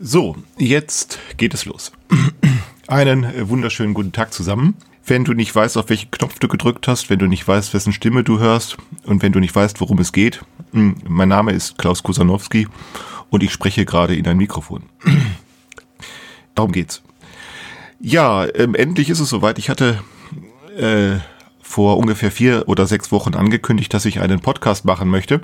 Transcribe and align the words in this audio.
So, 0.00 0.36
jetzt 0.58 1.18
geht 1.38 1.54
es 1.54 1.64
los. 1.64 1.90
Einen 2.86 3.24
äh, 3.24 3.48
wunderschönen 3.48 3.94
guten 3.94 4.12
Tag 4.12 4.32
zusammen. 4.32 4.76
Wenn 5.04 5.24
du 5.24 5.32
nicht 5.32 5.52
weißt, 5.52 5.76
auf 5.76 5.88
welchen 5.88 6.12
Knopf 6.12 6.38
du 6.38 6.46
gedrückt 6.46 6.86
hast, 6.86 7.10
wenn 7.10 7.18
du 7.18 7.26
nicht 7.26 7.48
weißt, 7.48 7.74
wessen 7.74 7.92
Stimme 7.92 8.22
du 8.22 8.38
hörst 8.38 8.76
und 9.06 9.22
wenn 9.22 9.32
du 9.32 9.40
nicht 9.40 9.56
weißt, 9.56 9.80
worum 9.80 9.98
es 9.98 10.12
geht, 10.12 10.44
hm, 10.70 10.98
mein 11.08 11.28
Name 11.28 11.50
ist 11.50 11.78
Klaus 11.78 12.04
Kusanowski 12.04 12.68
und 13.30 13.42
ich 13.42 13.50
spreche 13.50 13.84
gerade 13.84 14.14
in 14.14 14.28
ein 14.28 14.36
Mikrofon. 14.36 14.84
Darum 16.54 16.70
geht's. 16.70 17.02
Ja, 17.98 18.46
ähm, 18.54 18.76
endlich 18.76 19.10
ist 19.10 19.18
es 19.18 19.28
soweit. 19.28 19.58
Ich 19.58 19.68
hatte 19.68 20.00
äh, 20.76 21.18
vor 21.60 21.98
ungefähr 21.98 22.30
vier 22.30 22.68
oder 22.68 22.86
sechs 22.86 23.10
Wochen 23.10 23.34
angekündigt, 23.34 23.92
dass 23.92 24.04
ich 24.04 24.20
einen 24.20 24.38
Podcast 24.38 24.84
machen 24.84 25.08
möchte 25.08 25.40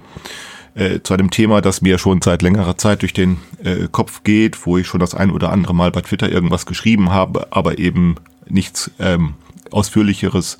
äh, 0.74 1.00
zu 1.02 1.14
einem 1.14 1.30
Thema, 1.30 1.60
das 1.60 1.82
mir 1.82 1.98
schon 1.98 2.20
seit 2.20 2.42
längerer 2.42 2.76
Zeit 2.76 3.02
durch 3.02 3.12
den 3.12 3.38
äh, 3.62 3.88
Kopf 3.90 4.24
geht, 4.24 4.66
wo 4.66 4.76
ich 4.76 4.86
schon 4.86 5.00
das 5.00 5.14
ein 5.14 5.30
oder 5.30 5.50
andere 5.52 5.74
Mal 5.74 5.90
bei 5.90 6.00
Twitter 6.00 6.30
irgendwas 6.30 6.66
geschrieben 6.66 7.10
habe, 7.10 7.48
aber 7.50 7.78
eben 7.78 8.16
nichts 8.48 8.90
ähm, 8.98 9.34
ausführlicheres, 9.70 10.58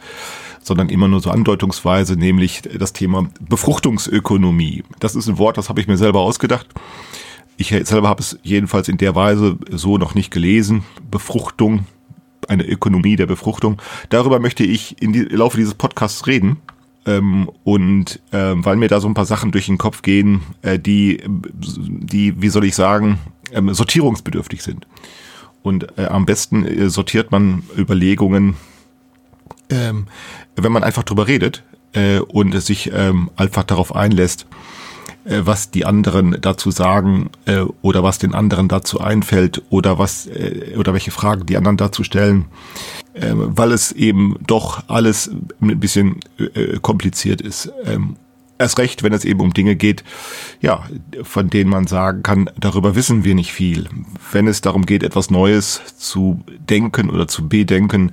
sondern 0.63 0.89
immer 0.89 1.09
nur 1.09 1.21
so 1.21 1.31
andeutungsweise, 1.31 2.17
nämlich 2.17 2.63
das 2.63 2.93
Thema 2.93 3.29
Befruchtungsökonomie. 3.41 4.85
Das 5.01 5.15
ist 5.15 5.29
ein 5.29 5.39
Wort, 5.39 5.59
das 5.59 5.69
habe 5.69 5.81
ich 5.81 5.89
mir 5.89 5.97
selber 5.97 6.21
ausgedacht. 6.21 6.69
Ich 7.57 7.69
selber 7.69 8.09
habe 8.09 8.21
es 8.21 8.39
jedenfalls 8.43 8.89
in 8.89 8.99
der 8.99 9.15
Weise 9.15 9.59
so 9.71 9.99
noch 9.99 10.15
nicht 10.15 10.31
gelesen. 10.33 10.85
Befruchtung, 11.11 11.87
eine 12.49 12.65
Ökonomie 12.65 13.17
der 13.17 13.27
Befruchtung. 13.27 13.81
Darüber 14.09 14.41
möchte 14.41 14.65
ich 14.65 15.01
im 15.03 15.13
Laufe 15.31 15.57
dieses 15.57 15.75
Podcasts 15.75 16.27
reden. 16.27 16.57
Ähm, 17.07 17.51
und 17.65 18.21
ähm, 18.33 18.65
weil 18.65 18.77
mir 18.77 18.89
da 18.89 19.01
so 19.01 19.09
ein 19.09 19.15
paar 19.15 19.27
Sachen 19.27 19.53
durch 19.53 19.67
den 19.67 19.79
Kopf 19.79 20.03
gehen, 20.03 20.43
äh, 20.63 20.79
die, 20.79 21.23
die, 21.27 22.41
wie 22.41 22.49
soll 22.49 22.65
ich 22.65 22.75
sagen, 22.75 23.19
ähm, 23.53 23.73
sortierungsbedürftig 23.73 24.63
sind. 24.63 24.87
Und 25.63 25.99
äh, 25.99 26.07
am 26.07 26.27
besten 26.27 26.65
äh, 26.65 26.89
sortiert 26.89 27.31
man 27.31 27.63
Überlegungen, 27.77 28.57
ähm, 29.71 30.07
wenn 30.57 30.73
man 30.73 30.85
einfach 30.85 31.03
drüber 31.03 31.27
redet 31.27 31.63
äh, 31.93 32.19
und 32.19 32.59
sich 32.61 32.91
ähm, 32.93 33.31
einfach 33.37 33.65
darauf 33.65 33.95
einlässt, 33.95 34.47
äh, 35.25 35.41
was 35.45 35.71
die 35.71 35.87
anderen 35.87 36.37
dazu 36.41 36.71
sagen 36.71 37.31
äh, 37.47 37.65
oder 37.81 38.03
was 38.03 38.19
den 38.19 38.35
anderen 38.35 38.69
dazu 38.69 39.01
einfällt 39.01 39.63
oder 39.71 39.99
was 39.99 40.27
äh, 40.27 40.75
oder 40.77 40.93
welche 40.93 41.11
Fragen 41.11 41.47
die 41.47 41.57
anderen 41.57 41.77
dazu 41.79 42.05
stellen, 42.05 42.47
äh, 43.15 43.33
weil 43.33 43.73
es 43.73 43.93
eben 43.93 44.37
doch 44.47 44.85
alles 44.89 45.31
ein 45.61 45.81
bisschen 45.81 46.21
äh, 46.39 46.79
kompliziert 46.81 47.41
ist. 47.41 47.73
Ähm, 47.85 48.17
erst 48.59 48.79
recht, 48.79 49.03
wenn 49.03 49.13
es 49.13 49.25
eben 49.25 49.41
um 49.41 49.53
Dinge 49.53 49.77
geht, 49.77 50.05
ja, 50.61 50.85
von 51.23 51.51
denen 51.51 51.71
man 51.71 51.87
sagen 51.87 52.23
kann, 52.23 52.51
darüber 52.59 52.95
wissen 52.95 53.25
wir 53.25 53.35
nicht 53.35 53.53
viel. 53.53 53.89
Wenn 54.33 54.47
es 54.47 54.61
darum 54.61 54.87
geht, 54.87 55.03
etwas 55.03 55.31
Neues 55.31 55.81
zu 55.99 56.43
denken 56.69 57.11
oder 57.11 57.29
zu 57.29 57.49
bedenken, 57.49 58.13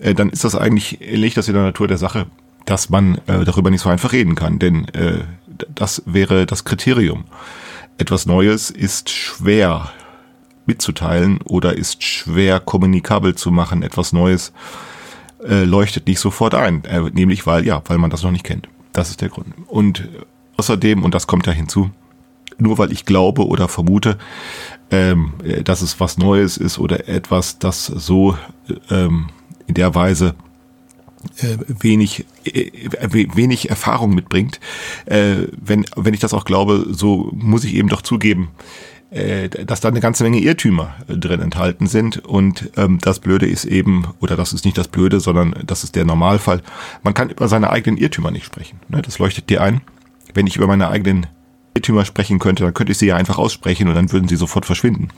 äh, 0.00 0.14
dann 0.14 0.30
ist 0.30 0.44
das 0.44 0.54
eigentlich, 0.54 0.98
liegt 1.00 1.36
das 1.36 1.48
in 1.48 1.54
der 1.54 1.64
Natur 1.64 1.88
der 1.88 1.98
Sache, 1.98 2.26
dass 2.64 2.90
man 2.90 3.16
äh, 3.26 3.44
darüber 3.44 3.70
nicht 3.70 3.82
so 3.82 3.88
einfach 3.88 4.12
reden 4.12 4.34
kann, 4.34 4.58
denn 4.58 4.88
äh, 4.88 5.24
das 5.74 6.02
wäre 6.06 6.46
das 6.46 6.64
Kriterium. 6.64 7.24
Etwas 7.98 8.26
Neues 8.26 8.70
ist 8.70 9.10
schwer 9.10 9.92
mitzuteilen 10.66 11.40
oder 11.42 11.76
ist 11.76 12.02
schwer 12.02 12.60
kommunikabel 12.60 13.34
zu 13.34 13.50
machen. 13.50 13.82
Etwas 13.82 14.12
Neues 14.12 14.52
äh, 15.44 15.64
leuchtet 15.64 16.06
nicht 16.06 16.20
sofort 16.20 16.54
ein, 16.54 16.84
äh, 16.84 17.00
nämlich 17.12 17.46
weil 17.46 17.66
ja, 17.66 17.82
weil 17.86 17.98
man 17.98 18.10
das 18.10 18.22
noch 18.22 18.30
nicht 18.30 18.44
kennt. 18.44 18.68
Das 18.92 19.10
ist 19.10 19.20
der 19.20 19.28
Grund. 19.28 19.48
Und 19.68 20.08
außerdem, 20.56 21.02
und 21.02 21.14
das 21.14 21.26
kommt 21.26 21.46
ja 21.46 21.52
hinzu, 21.52 21.90
nur 22.58 22.78
weil 22.78 22.92
ich 22.92 23.04
glaube 23.04 23.46
oder 23.46 23.68
vermute, 23.68 24.18
ähm, 24.90 25.32
dass 25.64 25.82
es 25.82 25.98
was 26.00 26.18
Neues 26.18 26.56
ist 26.56 26.78
oder 26.78 27.08
etwas, 27.08 27.58
das 27.58 27.86
so 27.86 28.36
ähm, 28.90 29.28
in 29.66 29.74
der 29.74 29.94
Weise 29.94 30.34
äh, 31.38 31.56
wenig 31.66 32.26
äh, 32.44 32.70
wenig 33.10 33.70
Erfahrung 33.70 34.14
mitbringt. 34.14 34.60
Äh, 35.06 35.46
wenn 35.52 35.86
wenn 35.96 36.14
ich 36.14 36.20
das 36.20 36.34
auch 36.34 36.44
glaube, 36.44 36.86
so 36.90 37.30
muss 37.32 37.64
ich 37.64 37.74
eben 37.74 37.88
doch 37.88 38.02
zugeben, 38.02 38.48
äh, 39.12 39.48
dass 39.48 39.80
da 39.80 39.88
eine 39.88 40.00
ganze 40.00 40.24
Menge 40.24 40.40
Irrtümer 40.40 40.94
drin 41.06 41.40
enthalten 41.40 41.86
sind. 41.86 42.24
Und 42.24 42.70
ähm, 42.76 42.98
das 43.00 43.20
Blöde 43.20 43.46
ist 43.46 43.66
eben, 43.66 44.06
oder 44.20 44.36
das 44.36 44.52
ist 44.52 44.64
nicht 44.64 44.78
das 44.78 44.88
Blöde, 44.88 45.20
sondern 45.20 45.54
das 45.66 45.84
ist 45.84 45.96
der 45.96 46.06
Normalfall. 46.06 46.62
Man 47.02 47.12
kann 47.12 47.28
über 47.28 47.46
seine 47.46 47.70
eigenen 47.70 47.98
Irrtümer 47.98 48.30
nicht 48.30 48.46
sprechen. 48.46 48.80
Ne? 48.88 49.02
Das 49.02 49.18
leuchtet 49.18 49.50
dir 49.50 49.62
ein. 49.62 49.82
Wenn 50.32 50.46
ich 50.46 50.56
über 50.56 50.66
meine 50.66 50.88
eigenen 50.88 51.26
Irrtümer 51.74 52.06
sprechen 52.06 52.38
könnte, 52.38 52.64
dann 52.64 52.72
könnte 52.72 52.92
ich 52.92 52.98
sie 52.98 53.06
ja 53.06 53.16
einfach 53.16 53.36
aussprechen 53.36 53.88
und 53.88 53.94
dann 53.94 54.12
würden 54.12 54.28
sie 54.28 54.36
sofort 54.36 54.64
verschwinden. 54.64 55.08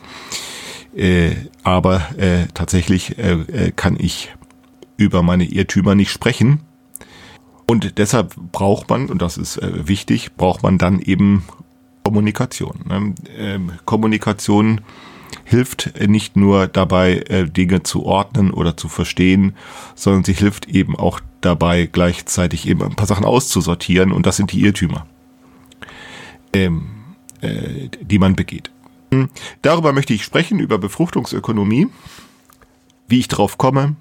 Äh, 0.96 1.32
aber 1.62 2.02
äh, 2.18 2.46
tatsächlich 2.52 3.18
äh, 3.18 3.32
äh 3.32 3.72
kann 3.72 3.96
ich 3.98 4.34
über 4.96 5.22
meine 5.22 5.44
Irrtümer 5.44 5.94
nicht 5.94 6.10
sprechen. 6.10 6.60
Und 7.66 7.98
deshalb 7.98 8.34
braucht 8.52 8.90
man, 8.90 9.08
und 9.08 9.22
das 9.22 9.36
ist 9.36 9.56
äh, 9.56 9.88
wichtig, 9.88 10.34
braucht 10.36 10.62
man 10.62 10.78
dann 10.78 11.00
eben 11.00 11.44
Kommunikation. 12.04 12.80
Ne? 12.86 13.14
Ähm, 13.36 13.72
Kommunikation 13.84 14.82
hilft 15.44 16.00
nicht 16.00 16.36
nur 16.36 16.68
dabei, 16.68 17.24
äh, 17.28 17.48
Dinge 17.48 17.82
zu 17.82 18.04
ordnen 18.04 18.50
oder 18.52 18.76
zu 18.76 18.88
verstehen, 18.88 19.54
sondern 19.94 20.22
sie 20.22 20.34
hilft 20.34 20.68
eben 20.68 20.96
auch 20.96 21.20
dabei, 21.40 21.86
gleichzeitig 21.86 22.68
eben 22.68 22.82
ein 22.82 22.94
paar 22.94 23.06
Sachen 23.06 23.24
auszusortieren 23.24 24.12
und 24.12 24.26
das 24.26 24.36
sind 24.36 24.52
die 24.52 24.60
Irrtümer, 24.60 25.06
ähm, 26.52 26.86
äh, 27.40 27.88
die 28.00 28.18
man 28.18 28.36
begeht. 28.36 28.70
Darüber 29.62 29.92
möchte 29.92 30.12
ich 30.12 30.24
sprechen, 30.24 30.58
über 30.58 30.78
Befruchtungsökonomie, 30.78 31.88
wie 33.06 33.20
ich 33.20 33.28
drauf 33.28 33.58
komme, 33.58 33.94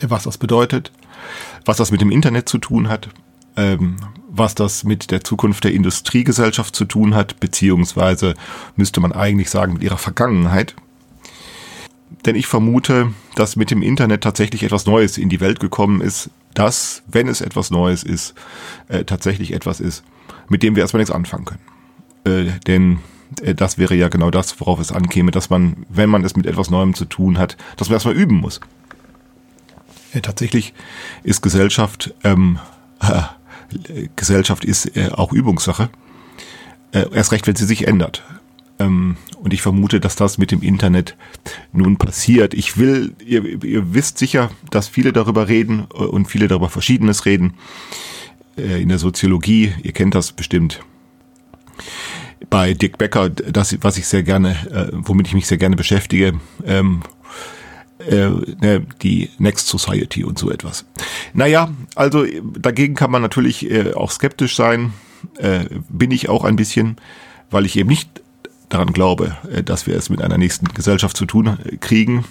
was 0.00 0.24
das 0.24 0.38
bedeutet, 0.38 0.92
was 1.64 1.78
das 1.78 1.90
mit 1.90 2.00
dem 2.00 2.10
Internet 2.10 2.48
zu 2.48 2.58
tun 2.58 2.88
hat, 2.88 3.08
ähm, 3.56 3.96
was 4.28 4.54
das 4.54 4.84
mit 4.84 5.10
der 5.10 5.24
Zukunft 5.24 5.64
der 5.64 5.72
Industriegesellschaft 5.72 6.74
zu 6.74 6.84
tun 6.84 7.14
hat, 7.14 7.38
beziehungsweise 7.40 8.34
müsste 8.76 9.00
man 9.00 9.12
eigentlich 9.12 9.50
sagen 9.50 9.74
mit 9.74 9.82
ihrer 9.82 9.98
Vergangenheit. 9.98 10.74
Denn 12.24 12.36
ich 12.36 12.46
vermute, 12.46 13.12
dass 13.34 13.56
mit 13.56 13.70
dem 13.70 13.82
Internet 13.82 14.22
tatsächlich 14.22 14.62
etwas 14.62 14.86
Neues 14.86 15.18
in 15.18 15.28
die 15.28 15.40
Welt 15.40 15.60
gekommen 15.60 16.00
ist, 16.00 16.30
das, 16.54 17.02
wenn 17.06 17.28
es 17.28 17.40
etwas 17.40 17.70
Neues 17.70 18.02
ist, 18.02 18.34
äh, 18.88 19.04
tatsächlich 19.04 19.52
etwas 19.52 19.80
ist, 19.80 20.04
mit 20.48 20.62
dem 20.62 20.76
wir 20.76 20.82
erstmal 20.82 21.00
nichts 21.00 21.14
anfangen 21.14 21.44
können. 21.44 21.60
Äh, 22.24 22.60
denn 22.66 23.00
äh, 23.42 23.54
das 23.54 23.78
wäre 23.78 23.94
ja 23.94 24.08
genau 24.08 24.30
das, 24.30 24.58
worauf 24.60 24.80
es 24.80 24.92
ankäme, 24.92 25.30
dass 25.30 25.50
man, 25.50 25.86
wenn 25.88 26.10
man 26.10 26.24
es 26.24 26.36
mit 26.36 26.46
etwas 26.46 26.70
Neuem 26.70 26.94
zu 26.94 27.04
tun 27.04 27.38
hat, 27.38 27.56
dass 27.76 27.88
man 27.88 27.94
erstmal 27.94 28.16
üben 28.16 28.36
muss. 28.36 28.60
Äh, 30.12 30.20
tatsächlich 30.20 30.74
ist 31.22 31.42
Gesellschaft 31.42 32.14
ähm, 32.24 32.58
Gesellschaft 34.16 34.64
ist 34.64 34.96
äh, 34.96 35.10
auch 35.10 35.32
Übungssache. 35.32 35.90
Äh, 36.92 37.06
erst 37.12 37.32
recht, 37.32 37.46
wenn 37.46 37.56
sie 37.56 37.64
sich 37.64 37.86
ändert. 37.86 38.22
Ähm, 38.78 39.16
und 39.36 39.52
ich 39.52 39.62
vermute, 39.62 40.00
dass 40.00 40.16
das 40.16 40.38
mit 40.38 40.50
dem 40.50 40.62
Internet 40.62 41.16
nun 41.72 41.96
passiert. 41.96 42.54
Ich 42.54 42.76
will, 42.76 43.14
ihr, 43.24 43.62
ihr 43.64 43.94
wisst 43.94 44.18
sicher, 44.18 44.50
dass 44.70 44.88
viele 44.88 45.12
darüber 45.12 45.48
reden 45.48 45.86
äh, 45.94 45.98
und 45.98 46.26
viele 46.26 46.48
darüber 46.48 46.68
Verschiedenes 46.68 47.24
reden. 47.26 47.54
Äh, 48.56 48.82
in 48.82 48.88
der 48.88 48.98
Soziologie, 48.98 49.72
ihr 49.82 49.92
kennt 49.92 50.14
das 50.14 50.32
bestimmt. 50.32 50.80
Bei 52.50 52.74
Dick 52.74 52.98
Becker, 52.98 53.30
das, 53.30 53.76
was 53.80 53.96
ich 53.96 54.06
sehr 54.06 54.22
gerne, 54.22 54.50
äh, 54.70 54.88
womit 54.92 55.28
ich 55.28 55.34
mich 55.34 55.46
sehr 55.46 55.58
gerne 55.58 55.76
beschäftige, 55.76 56.34
ähm, 56.66 57.02
äh, 58.08 58.30
ne, 58.60 58.86
die 59.02 59.30
Next 59.38 59.68
Society 59.68 60.24
und 60.24 60.38
so 60.38 60.50
etwas. 60.50 60.84
Naja, 61.34 61.70
also 61.94 62.24
dagegen 62.58 62.94
kann 62.94 63.10
man 63.10 63.22
natürlich 63.22 63.70
äh, 63.70 63.94
auch 63.94 64.10
skeptisch 64.10 64.56
sein, 64.56 64.92
äh, 65.38 65.66
bin 65.88 66.10
ich 66.10 66.28
auch 66.28 66.44
ein 66.44 66.56
bisschen, 66.56 66.96
weil 67.50 67.66
ich 67.66 67.76
eben 67.76 67.88
nicht 67.88 68.22
daran 68.68 68.92
glaube, 68.92 69.36
äh, 69.50 69.62
dass 69.62 69.86
wir 69.86 69.96
es 69.96 70.10
mit 70.10 70.22
einer 70.22 70.38
nächsten 70.38 70.66
Gesellschaft 70.68 71.16
zu 71.16 71.26
tun 71.26 71.58
äh, 71.64 71.76
kriegen, 71.76 72.24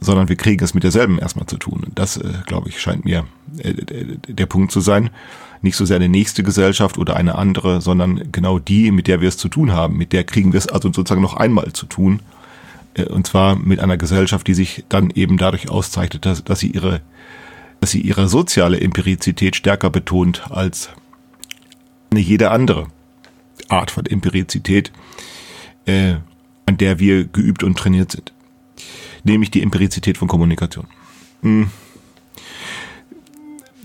sondern 0.00 0.28
wir 0.28 0.36
kriegen 0.36 0.62
es 0.64 0.74
mit 0.74 0.84
derselben 0.84 1.18
erstmal 1.18 1.46
zu 1.46 1.56
tun. 1.56 1.82
Und 1.84 1.98
das, 1.98 2.16
äh, 2.16 2.32
glaube 2.46 2.68
ich, 2.68 2.80
scheint 2.80 3.04
mir 3.04 3.24
äh, 3.58 3.74
der 4.28 4.46
Punkt 4.46 4.72
zu 4.72 4.80
sein. 4.80 5.10
Nicht 5.62 5.76
so 5.76 5.84
sehr 5.84 5.96
eine 5.96 6.08
nächste 6.08 6.42
Gesellschaft 6.42 6.98
oder 6.98 7.16
eine 7.16 7.36
andere, 7.36 7.80
sondern 7.80 8.30
genau 8.30 8.58
die, 8.58 8.90
mit 8.90 9.06
der 9.06 9.20
wir 9.20 9.28
es 9.28 9.38
zu 9.38 9.48
tun 9.48 9.72
haben. 9.72 9.96
Mit 9.96 10.12
der 10.12 10.24
kriegen 10.24 10.52
wir 10.52 10.58
es 10.58 10.68
also 10.68 10.92
sozusagen 10.92 11.22
noch 11.22 11.34
einmal 11.34 11.72
zu 11.72 11.86
tun 11.86 12.20
äh, 12.20 12.35
und 13.04 13.26
zwar 13.26 13.56
mit 13.56 13.80
einer 13.80 13.96
Gesellschaft, 13.96 14.46
die 14.46 14.54
sich 14.54 14.84
dann 14.88 15.10
eben 15.10 15.36
dadurch 15.36 15.68
auszeichnet, 15.68 16.24
dass, 16.24 16.42
dass 16.44 16.60
sie 16.60 16.70
ihre, 16.70 17.00
dass 17.80 17.90
sie 17.90 18.00
ihre 18.00 18.28
soziale 18.28 18.80
Empirizität 18.80 19.56
stärker 19.56 19.90
betont 19.90 20.50
als 20.50 20.90
eine 22.10 22.20
jede 22.20 22.50
andere 22.50 22.86
Art 23.68 23.90
von 23.90 24.06
Empirizität, 24.06 24.92
äh, 25.86 26.16
an 26.66 26.78
der 26.78 26.98
wir 26.98 27.24
geübt 27.24 27.62
und 27.62 27.78
trainiert 27.78 28.12
sind. 28.12 28.32
Nämlich 29.24 29.50
die 29.50 29.62
Empirizität 29.62 30.18
von 30.18 30.28
Kommunikation. 30.28 30.86
Hm. 31.42 31.70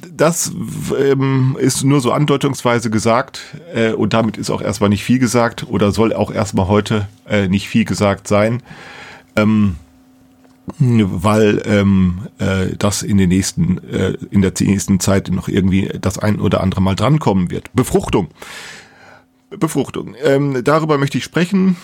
das 0.10 0.52
ähm, 0.98 1.58
ist 1.60 1.84
nur 1.84 2.00
so 2.00 2.12
andeutungsweise 2.12 2.90
gesagt 2.90 3.58
äh, 3.74 3.92
und 3.92 4.14
damit 4.14 4.38
ist 4.38 4.50
auch 4.50 4.62
erstmal 4.62 4.90
nicht 4.90 5.04
viel 5.04 5.20
gesagt 5.20 5.66
oder 5.68 5.92
soll 5.92 6.14
auch 6.14 6.32
erstmal 6.32 6.68
heute 6.68 7.08
äh, 7.28 7.48
nicht 7.48 7.68
viel 7.68 7.86
gesagt 7.86 8.28
sein, 8.28 8.64
ähm, 9.36 9.76
weil 10.78 11.62
ähm, 11.66 12.28
äh, 12.38 12.76
das 12.78 13.04
in 13.04 13.18
den 13.18 13.30
nächsten 13.30 13.78
äh, 13.90 14.16
in 14.30 14.42
der 14.42 14.54
nächsten 14.60 15.00
Zeit 15.00 15.30
noch 15.30 15.48
irgendwie 15.48 15.90
das 16.00 16.18
ein 16.20 16.40
oder 16.40 16.62
andere 16.62 16.82
Mal 16.82 16.96
drankommen 16.96 17.52
wird. 17.52 17.74
Befruchtung. 17.74 18.28
Befruchtung. 19.50 20.16
Ähm, 20.24 20.64
darüber 20.64 20.98
möchte 20.98 21.18
ich 21.18 21.26
sprechen. 21.26 21.76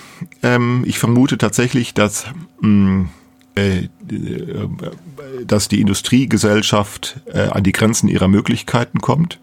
Ähm, 0.42 0.84
ich 0.86 1.00
vermute 1.00 1.38
tatsächlich, 1.38 1.94
dass 1.94 2.26
mh, 2.62 2.70
mm, 2.70 3.10
äh, 3.58 3.90
dass 5.46 5.68
die 5.68 5.82
Industriegesellschaft 5.82 7.22
äh, 7.26 7.48
an 7.50 7.64
die 7.64 7.72
Grenzen 7.72 8.08
ihrer 8.08 8.28
Möglichkeiten 8.28 9.00
kommt. 9.00 9.40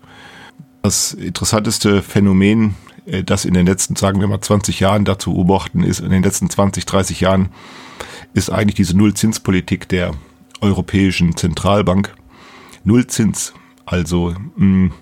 Das 0.82 1.12
interessanteste 1.12 2.00
Phänomen, 2.00 2.76
äh, 3.06 3.24
das 3.24 3.44
in 3.44 3.54
den 3.54 3.66
letzten, 3.66 3.96
sagen 3.96 4.20
wir 4.20 4.28
mal, 4.28 4.40
20 4.40 4.80
Jahren 4.80 5.04
dazu 5.04 5.32
beobachten 5.32 5.82
ist, 5.82 6.00
in 6.00 6.10
den 6.10 6.22
letzten 6.22 6.48
20, 6.48 6.86
30 6.86 7.20
Jahren, 7.20 7.48
ist 8.34 8.50
eigentlich 8.50 8.75
diese 8.75 8.96
Nullzinspolitik 8.96 9.88
der 9.88 10.12
Europäischen 10.60 11.36
Zentralbank. 11.36 12.14
Nullzins, 12.84 13.54
also 13.86 14.34
mh, 14.56 14.92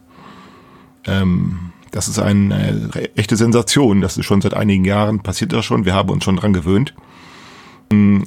ähm, 1.07 1.73
das 1.91 2.09
ist 2.09 2.19
eine 2.19 2.89
echte 3.17 3.37
Sensation. 3.37 4.01
Das 4.01 4.17
ist 4.17 4.25
schon 4.25 4.41
seit 4.41 4.55
einigen 4.55 4.85
Jahren 4.85 5.21
passiert 5.21 5.53
das 5.53 5.65
schon. 5.65 5.85
Wir 5.85 5.95
haben 5.95 6.09
uns 6.09 6.25
schon 6.25 6.37
dran 6.37 6.53
gewöhnt. 6.53 6.95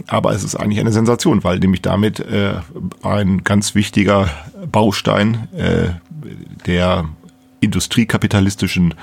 Aber 0.07 0.31
es 0.33 0.43
ist 0.43 0.55
eigentlich 0.55 0.79
eine 0.79 0.91
Sensation, 0.91 1.43
weil 1.43 1.57
nämlich 1.57 1.81
damit 1.81 2.19
äh, 2.19 2.53
ein 3.01 3.43
ganz 3.43 3.73
wichtiger 3.73 4.29
Baustein 4.71 5.47
äh, 5.55 5.89
der 6.67 7.09
industriekapitalistischen 7.61 8.93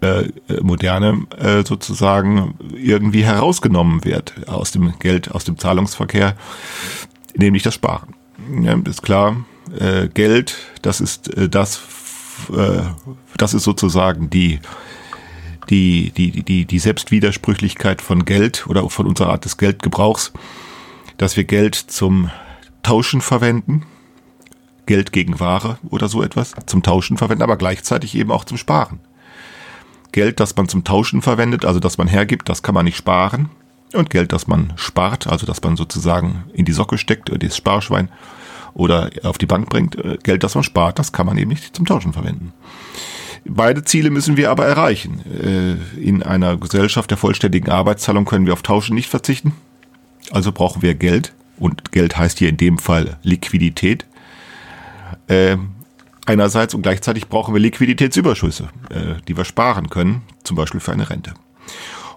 äh, 0.00 0.24
Moderne 0.62 1.26
äh, 1.36 1.64
sozusagen 1.64 2.54
irgendwie 2.74 3.24
herausgenommen 3.24 4.04
wird 4.04 4.48
aus 4.48 4.70
dem 4.70 4.98
Geld, 4.98 5.30
aus 5.32 5.44
dem 5.44 5.58
Zahlungsverkehr, 5.58 6.36
nämlich 7.36 7.62
das 7.62 7.74
Sparen. 7.74 8.14
Ja, 8.62 8.78
ist 8.88 9.02
klar, 9.02 9.44
äh, 9.78 10.08
Geld, 10.08 10.56
das 10.82 11.00
ist 11.00 11.34
äh, 11.36 11.48
das, 11.48 11.80
äh, 12.56 12.82
das 13.36 13.54
ist 13.54 13.64
sozusagen 13.64 14.30
die 14.30 14.60
die, 15.70 16.12
die, 16.16 16.42
die, 16.42 16.64
die 16.64 16.78
Selbstwidersprüchlichkeit 16.78 18.00
von 18.00 18.24
Geld 18.24 18.66
oder 18.68 18.88
von 18.88 19.06
unserer 19.06 19.30
Art 19.30 19.44
des 19.44 19.58
Geldgebrauchs, 19.58 20.32
dass 21.18 21.36
wir 21.36 21.44
Geld 21.44 21.74
zum 21.74 22.30
Tauschen 22.82 23.20
verwenden, 23.20 23.84
Geld 24.86 25.12
gegen 25.12 25.40
Ware 25.40 25.78
oder 25.90 26.08
so 26.08 26.22
etwas, 26.22 26.54
zum 26.64 26.82
Tauschen 26.82 27.18
verwenden, 27.18 27.42
aber 27.42 27.58
gleichzeitig 27.58 28.14
eben 28.14 28.30
auch 28.30 28.44
zum 28.44 28.56
Sparen. 28.56 29.00
Geld, 30.18 30.40
das 30.40 30.56
man 30.56 30.68
zum 30.68 30.82
Tauschen 30.82 31.22
verwendet, 31.22 31.64
also 31.64 31.78
das 31.78 31.96
man 31.96 32.08
hergibt, 32.08 32.48
das 32.48 32.64
kann 32.64 32.74
man 32.74 32.84
nicht 32.84 32.96
sparen. 32.96 33.50
Und 33.94 34.10
Geld, 34.10 34.32
das 34.32 34.48
man 34.48 34.72
spart, 34.74 35.28
also 35.28 35.46
das 35.46 35.62
man 35.62 35.76
sozusagen 35.76 36.42
in 36.52 36.64
die 36.64 36.72
Socke 36.72 36.98
steckt, 36.98 37.30
das 37.40 37.56
Sparschwein 37.56 38.08
oder 38.74 39.10
auf 39.22 39.38
die 39.38 39.46
Bank 39.46 39.68
bringt, 39.68 39.94
äh, 39.94 40.18
Geld, 40.20 40.42
das 40.42 40.56
man 40.56 40.64
spart, 40.64 40.98
das 40.98 41.12
kann 41.12 41.24
man 41.24 41.38
eben 41.38 41.50
nicht 41.50 41.76
zum 41.76 41.86
Tauschen 41.86 42.12
verwenden. 42.12 42.52
Beide 43.44 43.84
Ziele 43.84 44.10
müssen 44.10 44.36
wir 44.36 44.50
aber 44.50 44.66
erreichen. 44.66 45.20
Äh, 45.40 46.00
in 46.00 46.24
einer 46.24 46.56
Gesellschaft 46.56 47.12
der 47.12 47.16
vollständigen 47.16 47.70
Arbeitsteilung 47.70 48.24
können 48.24 48.44
wir 48.44 48.54
auf 48.54 48.62
Tauschen 48.62 48.96
nicht 48.96 49.08
verzichten. 49.08 49.52
Also 50.32 50.50
brauchen 50.50 50.82
wir 50.82 50.96
Geld. 50.96 51.32
Und 51.60 51.92
Geld 51.92 52.18
heißt 52.18 52.40
hier 52.40 52.48
in 52.48 52.56
dem 52.56 52.78
Fall 52.78 53.18
Liquidität. 53.22 54.04
Äh, 55.28 55.58
einerseits 56.28 56.74
und 56.74 56.82
gleichzeitig 56.82 57.28
brauchen 57.28 57.54
wir 57.54 57.60
Liquiditätsüberschüsse, 57.60 58.68
äh, 58.90 59.20
die 59.26 59.36
wir 59.36 59.44
sparen 59.44 59.90
können, 59.90 60.22
zum 60.44 60.56
Beispiel 60.56 60.80
für 60.80 60.92
eine 60.92 61.08
Rente. 61.08 61.34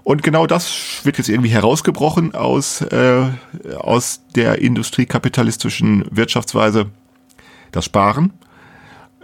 Und 0.04 0.24
genau 0.24 0.48
das 0.48 1.02
wird 1.04 1.18
jetzt 1.18 1.30
irgendwie 1.30 1.50
herausgebrochen 1.50 2.34
aus, 2.34 2.82
äh, 2.82 3.30
aus 3.78 4.22
der 4.36 4.60
industriekapitalistischen 4.60 6.06
Wirtschaftsweise, 6.10 6.88
das 7.72 7.86
Sparen. 7.86 8.34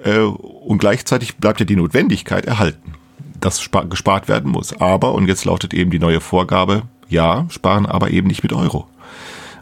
Äh, 0.03 0.19
und 0.19 0.77
gleichzeitig 0.77 1.37
bleibt 1.37 1.59
ja 1.59 1.65
die 1.65 1.75
Notwendigkeit 1.75 2.45
erhalten, 2.45 2.93
dass 3.41 3.69
gespart 3.89 4.27
werden 4.27 4.51
muss. 4.51 4.79
Aber, 4.79 5.13
und 5.13 5.27
jetzt 5.27 5.45
lautet 5.45 5.73
eben 5.73 5.89
die 5.89 5.99
neue 5.99 6.21
Vorgabe, 6.21 6.83
ja, 7.09 7.47
sparen 7.49 7.85
aber 7.85 8.11
eben 8.11 8.27
nicht 8.27 8.43
mit 8.43 8.53
Euro 8.53 8.87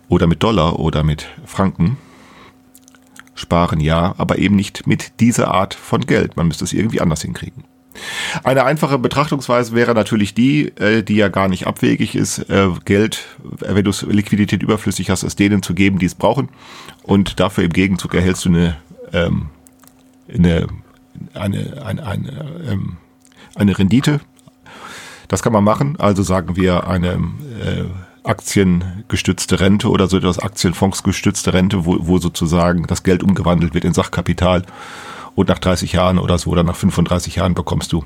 oder 0.10 0.28
mit 0.28 0.44
Dollar 0.44 0.80
oder 0.80 1.04
mit 1.04 1.28
Franken. 1.46 1.98
Sparen 3.36 3.80
ja, 3.80 4.16
aber 4.18 4.40
eben 4.40 4.56
nicht 4.56 4.88
mit 4.88 5.20
dieser 5.20 5.50
Art 5.54 5.74
von 5.74 6.02
Geld. 6.02 6.38
Man 6.38 6.48
müsste 6.48 6.64
es 6.64 6.74
irgendwie 6.74 7.02
anders 7.02 7.22
hinkriegen. 7.22 7.64
Eine 8.44 8.66
einfache 8.66 8.98
Betrachtungsweise 9.00 9.74
wäre 9.74 9.94
natürlich 9.94 10.34
die, 10.34 10.68
äh, 10.78 11.04
die 11.04 11.16
ja 11.16 11.30
gar 11.30 11.48
nicht 11.48 11.68
abwegig 11.68 12.16
ist, 12.16 12.40
äh, 12.50 12.70
Geld, 12.84 13.26
wenn 13.44 13.86
du 13.86 13.92
Liquidität 14.10 14.64
überflüssig 14.64 15.10
hast, 15.10 15.24
es 15.24 15.36
denen 15.36 15.62
zu 15.62 15.74
geben, 15.74 16.00
die 16.00 16.08
es 16.08 16.16
brauchen. 16.16 16.50
Und 17.04 17.40
dafür 17.40 17.64
im 17.64 17.72
Gegenzug 17.72 18.14
erhältst 18.14 18.44
du 18.46 18.50
eine 18.50 18.76
ähm, 19.14 19.50
eine, 20.34 20.68
eine, 21.34 21.84
eine, 21.86 22.06
eine, 22.06 22.62
ähm, 22.68 22.98
eine 23.56 23.78
Rendite. 23.78 24.20
Das 25.28 25.42
kann 25.42 25.54
man 25.54 25.64
machen. 25.64 25.96
Also 26.00 26.24
sagen 26.24 26.56
wir 26.56 26.88
eine 26.88 27.14
äh, 27.14 27.86
aktiengestützte 28.26 29.60
Rente 29.60 29.90
oder 29.90 30.08
so 30.08 30.18
etwas 30.18 30.40
Aktienfondsgestützte 30.40 31.54
Rente, 31.54 31.86
wo, 31.86 31.98
wo 32.02 32.18
sozusagen 32.18 32.88
das 32.88 33.04
Geld 33.04 33.24
umgewandelt 33.24 33.74
wird 33.74 33.86
in 33.86 33.94
Sachkapital 33.94 34.64
und 35.36 35.50
nach 35.50 35.60
30 35.60 35.94
Jahren 35.94 36.18
oder 36.18 36.38
so 36.38 36.50
oder 36.50 36.64
nach 36.64 36.76
35 36.76 37.36
Jahren 37.36 37.54
bekommst 37.54 37.94
du 37.94 38.04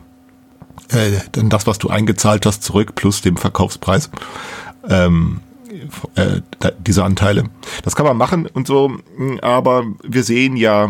äh, 0.91 1.19
dann 1.31 1.49
das, 1.49 1.67
was 1.67 1.77
du 1.77 1.89
eingezahlt 1.89 2.45
hast, 2.45 2.63
zurück 2.63 2.95
plus 2.95 3.21
dem 3.21 3.37
Verkaufspreis. 3.37 4.09
Ähm, 4.87 5.41
äh, 6.15 6.41
diese 6.79 7.03
Anteile. 7.03 7.45
Das 7.83 7.95
kann 7.95 8.05
man 8.05 8.17
machen 8.17 8.47
und 8.47 8.67
so, 8.67 8.97
aber 9.41 9.85
wir 10.03 10.23
sehen 10.23 10.57
ja 10.57 10.89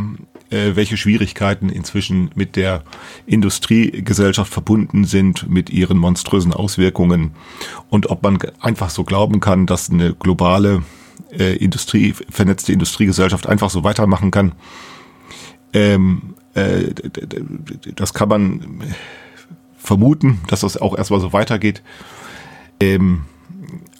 äh, 0.49 0.75
welche 0.75 0.97
Schwierigkeiten 0.97 1.69
inzwischen 1.69 2.31
mit 2.35 2.55
der 2.55 2.83
Industriegesellschaft 3.25 4.51
verbunden 4.51 5.05
sind, 5.05 5.49
mit 5.49 5.69
ihren 5.69 5.97
monströsen 5.97 6.53
Auswirkungen 6.53 7.31
und 7.89 8.09
ob 8.09 8.23
man 8.23 8.39
einfach 8.59 8.89
so 8.89 9.03
glauben 9.03 9.39
kann, 9.39 9.65
dass 9.65 9.89
eine 9.89 10.13
globale 10.13 10.83
äh, 11.31 11.55
Industrie, 11.57 12.13
vernetzte 12.29 12.73
Industriegesellschaft 12.73 13.47
einfach 13.47 13.69
so 13.69 13.83
weitermachen 13.83 14.31
kann. 14.31 14.53
Ähm, 15.73 16.35
äh, 16.55 16.93
das 17.95 18.13
kann 18.13 18.29
man 18.29 18.83
vermuten, 19.77 20.41
dass 20.47 20.61
das 20.61 20.77
auch 20.77 20.97
erstmal 20.97 21.19
so 21.19 21.33
weitergeht. 21.33 21.83
Ähm, 22.79 23.25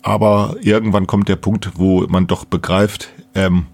aber 0.02 0.56
irgendwann 0.62 1.08
kommt 1.08 1.30
der 1.30 1.36
Punkt, 1.36 1.72
wo 1.76 2.08
man 2.08 2.28
doch 2.28 2.46
begreift, 2.46 3.10
ähm, 3.36 3.66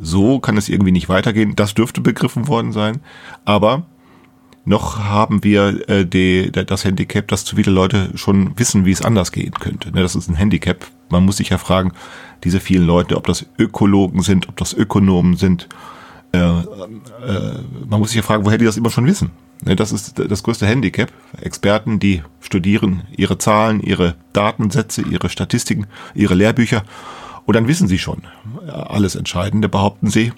so 0.00 0.38
kann 0.38 0.56
es 0.56 0.68
irgendwie 0.68 0.92
nicht 0.92 1.08
weitergehen. 1.08 1.56
Das 1.56 1.74
dürfte 1.74 2.00
begriffen 2.00 2.48
worden 2.48 2.72
sein. 2.72 3.00
Aber 3.44 3.84
noch 4.68 4.98
haben 4.98 5.42
wir 5.44 5.88
äh, 5.88 6.04
die, 6.04 6.52
das 6.52 6.84
Handicap, 6.84 7.26
dass 7.28 7.44
zu 7.44 7.56
viele 7.56 7.72
Leute 7.72 8.10
schon 8.16 8.58
wissen, 8.58 8.84
wie 8.84 8.92
es 8.92 9.02
anders 9.02 9.32
gehen 9.32 9.52
könnte. 9.52 9.90
Ne, 9.92 10.02
das 10.02 10.14
ist 10.14 10.28
ein 10.28 10.34
Handicap. 10.34 10.86
Man 11.08 11.24
muss 11.24 11.38
sich 11.38 11.48
ja 11.48 11.58
fragen, 11.58 11.92
diese 12.44 12.60
vielen 12.60 12.86
Leute, 12.86 13.16
ob 13.16 13.26
das 13.26 13.46
Ökologen 13.58 14.22
sind, 14.22 14.48
ob 14.48 14.56
das 14.56 14.74
Ökonomen 14.74 15.36
sind. 15.36 15.68
Äh, 16.32 16.38
äh, 16.38 16.62
man 17.88 17.98
muss 17.98 18.10
sich 18.10 18.18
ja 18.18 18.22
fragen, 18.22 18.44
woher 18.44 18.58
die 18.58 18.66
das 18.66 18.76
immer 18.76 18.90
schon 18.90 19.06
wissen. 19.06 19.30
Ne, 19.64 19.74
das 19.74 19.90
ist 19.90 20.18
das 20.18 20.42
größte 20.42 20.66
Handicap. 20.66 21.10
Experten, 21.40 21.98
die 21.98 22.22
studieren 22.40 23.04
ihre 23.16 23.38
Zahlen, 23.38 23.80
ihre 23.80 24.16
Datensätze, 24.34 25.00
ihre 25.00 25.30
Statistiken, 25.30 25.86
ihre 26.14 26.34
Lehrbücher 26.34 26.84
und 27.48 27.54
dann 27.54 27.66
wissen 27.66 27.88
sie 27.88 27.98
schon 27.98 28.24
alles 28.70 29.14
Entscheidende, 29.14 29.70
behaupten 29.70 30.10
sie, 30.10 30.34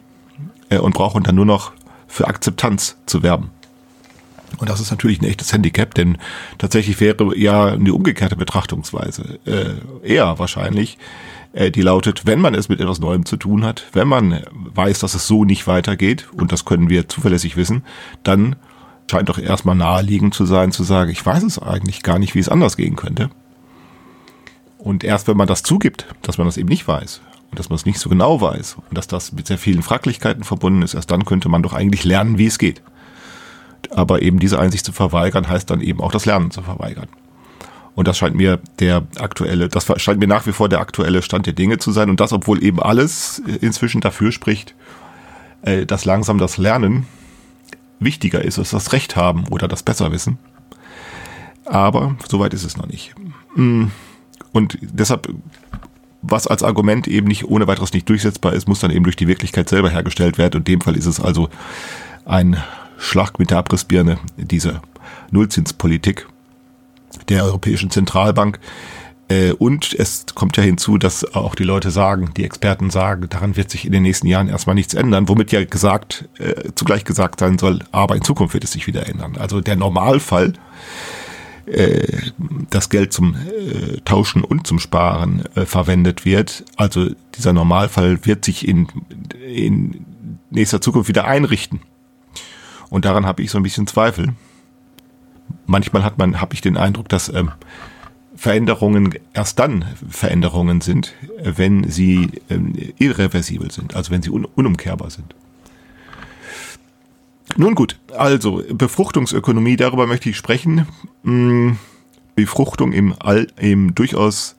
äh, 0.68 0.78
und 0.78 0.94
brauchen 0.94 1.24
dann 1.24 1.34
nur 1.34 1.44
noch 1.44 1.72
für 2.06 2.28
Akzeptanz 2.28 2.98
zu 3.04 3.24
werben. 3.24 3.50
Und 4.58 4.70
das 4.70 4.78
ist 4.78 4.92
natürlich 4.92 5.20
ein 5.20 5.24
echtes 5.24 5.52
Handicap, 5.52 5.92
denn 5.94 6.18
tatsächlich 6.58 7.00
wäre 7.00 7.36
ja 7.36 7.66
eine 7.66 7.92
umgekehrte 7.94 8.36
Betrachtungsweise 8.36 9.40
äh, 9.44 10.08
eher 10.08 10.38
wahrscheinlich, 10.38 10.98
äh, 11.52 11.72
die 11.72 11.82
lautet, 11.82 12.26
wenn 12.26 12.40
man 12.40 12.54
es 12.54 12.68
mit 12.68 12.80
etwas 12.80 13.00
Neuem 13.00 13.26
zu 13.26 13.36
tun 13.36 13.64
hat, 13.64 13.86
wenn 13.92 14.06
man 14.06 14.44
weiß, 14.52 15.00
dass 15.00 15.14
es 15.14 15.26
so 15.26 15.44
nicht 15.44 15.66
weitergeht, 15.66 16.28
und 16.36 16.52
das 16.52 16.64
können 16.64 16.90
wir 16.90 17.08
zuverlässig 17.08 17.56
wissen, 17.56 17.82
dann 18.22 18.54
scheint 19.10 19.28
doch 19.28 19.38
erstmal 19.38 19.74
naheliegend 19.74 20.32
zu 20.32 20.46
sein, 20.46 20.70
zu 20.70 20.84
sagen, 20.84 21.10
ich 21.10 21.26
weiß 21.26 21.42
es 21.42 21.58
eigentlich 21.58 22.04
gar 22.04 22.20
nicht, 22.20 22.36
wie 22.36 22.40
es 22.40 22.48
anders 22.48 22.76
gehen 22.76 22.94
könnte. 22.94 23.30
Und 24.82 25.04
erst 25.04 25.28
wenn 25.28 25.36
man 25.36 25.46
das 25.46 25.62
zugibt, 25.62 26.06
dass 26.22 26.38
man 26.38 26.46
das 26.46 26.56
eben 26.56 26.68
nicht 26.68 26.88
weiß 26.88 27.20
und 27.50 27.58
dass 27.58 27.68
man 27.68 27.76
es 27.76 27.84
nicht 27.84 27.98
so 27.98 28.08
genau 28.08 28.40
weiß 28.40 28.78
und 28.88 28.96
dass 28.96 29.06
das 29.06 29.32
mit 29.32 29.46
sehr 29.46 29.58
vielen 29.58 29.82
Fraglichkeiten 29.82 30.42
verbunden 30.42 30.82
ist, 30.82 30.94
erst 30.94 31.10
dann 31.10 31.26
könnte 31.26 31.48
man 31.48 31.62
doch 31.62 31.74
eigentlich 31.74 32.04
lernen, 32.04 32.38
wie 32.38 32.46
es 32.46 32.58
geht. 32.58 32.82
Aber 33.90 34.22
eben 34.22 34.38
diese 34.38 34.58
Einsicht 34.58 34.84
zu 34.84 34.92
verweigern, 34.92 35.48
heißt 35.48 35.70
dann 35.70 35.80
eben 35.80 36.00
auch 36.00 36.12
das 36.12 36.26
Lernen 36.26 36.50
zu 36.50 36.62
verweigern. 36.62 37.08
Und 37.94 38.08
das 38.08 38.16
scheint 38.16 38.36
mir 38.36 38.60
der 38.78 39.06
aktuelle, 39.18 39.68
das 39.68 39.86
scheint 40.00 40.20
mir 40.20 40.28
nach 40.28 40.46
wie 40.46 40.52
vor 40.52 40.68
der 40.68 40.80
aktuelle 40.80 41.22
Stand 41.22 41.46
der 41.46 41.52
Dinge 41.52 41.78
zu 41.78 41.92
sein. 41.92 42.08
Und 42.08 42.20
das, 42.20 42.32
obwohl 42.32 42.62
eben 42.62 42.80
alles 42.80 43.42
inzwischen 43.60 44.00
dafür 44.00 44.32
spricht, 44.32 44.74
äh, 45.62 45.84
dass 45.84 46.04
langsam 46.04 46.38
das 46.38 46.56
Lernen 46.56 47.06
wichtiger 47.98 48.42
ist 48.42 48.58
als 48.58 48.70
das 48.70 48.92
Recht 48.92 49.16
haben 49.16 49.46
oder 49.48 49.68
das 49.68 49.82
Besserwissen. 49.82 50.38
Aber 51.66 52.16
soweit 52.26 52.54
ist 52.54 52.64
es 52.64 52.76
noch 52.76 52.86
nicht. 52.86 53.14
Mm. 53.54 53.88
Und 54.52 54.78
deshalb, 54.80 55.28
was 56.22 56.46
als 56.46 56.62
Argument 56.62 57.08
eben 57.08 57.26
nicht 57.26 57.44
ohne 57.44 57.66
weiteres 57.66 57.92
nicht 57.92 58.08
durchsetzbar 58.08 58.52
ist, 58.52 58.68
muss 58.68 58.80
dann 58.80 58.90
eben 58.90 59.04
durch 59.04 59.16
die 59.16 59.28
Wirklichkeit 59.28 59.68
selber 59.68 59.90
hergestellt 59.90 60.38
werden. 60.38 60.56
Und 60.60 60.68
in 60.68 60.74
dem 60.74 60.80
Fall 60.80 60.96
ist 60.96 61.06
es 61.06 61.20
also 61.20 61.48
ein 62.24 62.56
Schlag 62.98 63.38
mit 63.38 63.50
der 63.50 63.58
Abrissbirne, 63.58 64.18
diese 64.36 64.82
Nullzinspolitik 65.30 66.26
der 67.28 67.44
Europäischen 67.44 67.90
Zentralbank. 67.90 68.58
Äh, 69.28 69.52
und 69.52 69.94
es 69.94 70.26
kommt 70.34 70.56
ja 70.56 70.62
hinzu, 70.62 70.98
dass 70.98 71.34
auch 71.34 71.54
die 71.54 71.64
Leute 71.64 71.90
sagen, 71.90 72.30
die 72.36 72.44
Experten 72.44 72.90
sagen, 72.90 73.28
daran 73.30 73.56
wird 73.56 73.70
sich 73.70 73.86
in 73.86 73.92
den 73.92 74.02
nächsten 74.02 74.26
Jahren 74.26 74.48
erstmal 74.48 74.74
nichts 74.74 74.94
ändern, 74.94 75.28
womit 75.28 75.52
ja 75.52 75.64
gesagt, 75.64 76.28
äh, 76.38 76.72
zugleich 76.74 77.04
gesagt 77.04 77.40
sein 77.40 77.56
soll, 77.56 77.80
aber 77.92 78.16
in 78.16 78.22
Zukunft 78.22 78.54
wird 78.54 78.64
es 78.64 78.72
sich 78.72 78.86
wieder 78.86 79.08
ändern. 79.08 79.36
Also 79.38 79.60
der 79.60 79.76
Normalfall 79.76 80.54
das 82.70 82.88
Geld 82.88 83.12
zum 83.12 83.34
äh, 83.34 84.00
Tauschen 84.04 84.42
und 84.42 84.66
zum 84.66 84.78
Sparen 84.78 85.44
äh, 85.54 85.66
verwendet 85.66 86.24
wird. 86.24 86.64
Also 86.76 87.10
dieser 87.36 87.52
Normalfall 87.52 88.24
wird 88.24 88.44
sich 88.44 88.66
in, 88.66 88.88
in 89.46 90.04
nächster 90.50 90.80
Zukunft 90.80 91.08
wieder 91.08 91.26
einrichten. 91.26 91.80
Und 92.88 93.04
daran 93.04 93.26
habe 93.26 93.42
ich 93.42 93.50
so 93.50 93.58
ein 93.58 93.62
bisschen 93.62 93.86
Zweifel. 93.86 94.34
Manchmal 95.66 96.02
hat 96.02 96.18
man, 96.18 96.40
habe 96.40 96.54
ich 96.54 96.60
den 96.60 96.76
Eindruck, 96.76 97.08
dass 97.08 97.28
ähm, 97.28 97.52
Veränderungen 98.34 99.14
erst 99.32 99.58
dann 99.58 99.84
Veränderungen 100.08 100.80
sind, 100.80 101.14
wenn 101.42 101.88
sie 101.88 102.30
ähm, 102.48 102.74
irreversibel 102.98 103.70
sind, 103.70 103.94
also 103.94 104.10
wenn 104.10 104.22
sie 104.22 104.30
un 104.30 104.44
unumkehrbar 104.44 105.10
sind. 105.10 105.34
Nun 107.56 107.74
gut, 107.74 107.98
also 108.16 108.62
Befruchtungsökonomie, 108.70 109.76
darüber 109.76 110.06
möchte 110.06 110.30
ich 110.30 110.36
sprechen. 110.36 110.86
Hm, 111.24 111.78
Befruchtung 112.34 112.92
im, 112.92 113.14
All, 113.18 113.48
im 113.58 113.94
durchaus, 113.94 114.56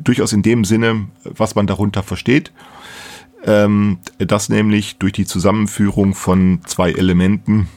durchaus 0.00 0.32
in 0.32 0.42
dem 0.42 0.64
Sinne, 0.64 1.08
was 1.24 1.54
man 1.54 1.66
darunter 1.66 2.02
versteht. 2.02 2.52
Ähm, 3.44 3.98
dass 4.18 4.48
nämlich 4.48 4.98
durch 4.98 5.12
die 5.12 5.24
Zusammenführung 5.24 6.14
von 6.14 6.60
zwei 6.66 6.90
Elementen 6.90 7.68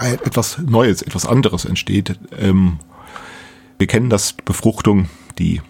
etwas 0.00 0.58
Neues, 0.58 1.02
etwas 1.02 1.26
anderes 1.26 1.64
entsteht. 1.64 2.18
Ähm, 2.36 2.78
wir 3.78 3.86
kennen 3.86 4.10
das 4.10 4.32
Befruchtung, 4.32 5.08
die 5.38 5.62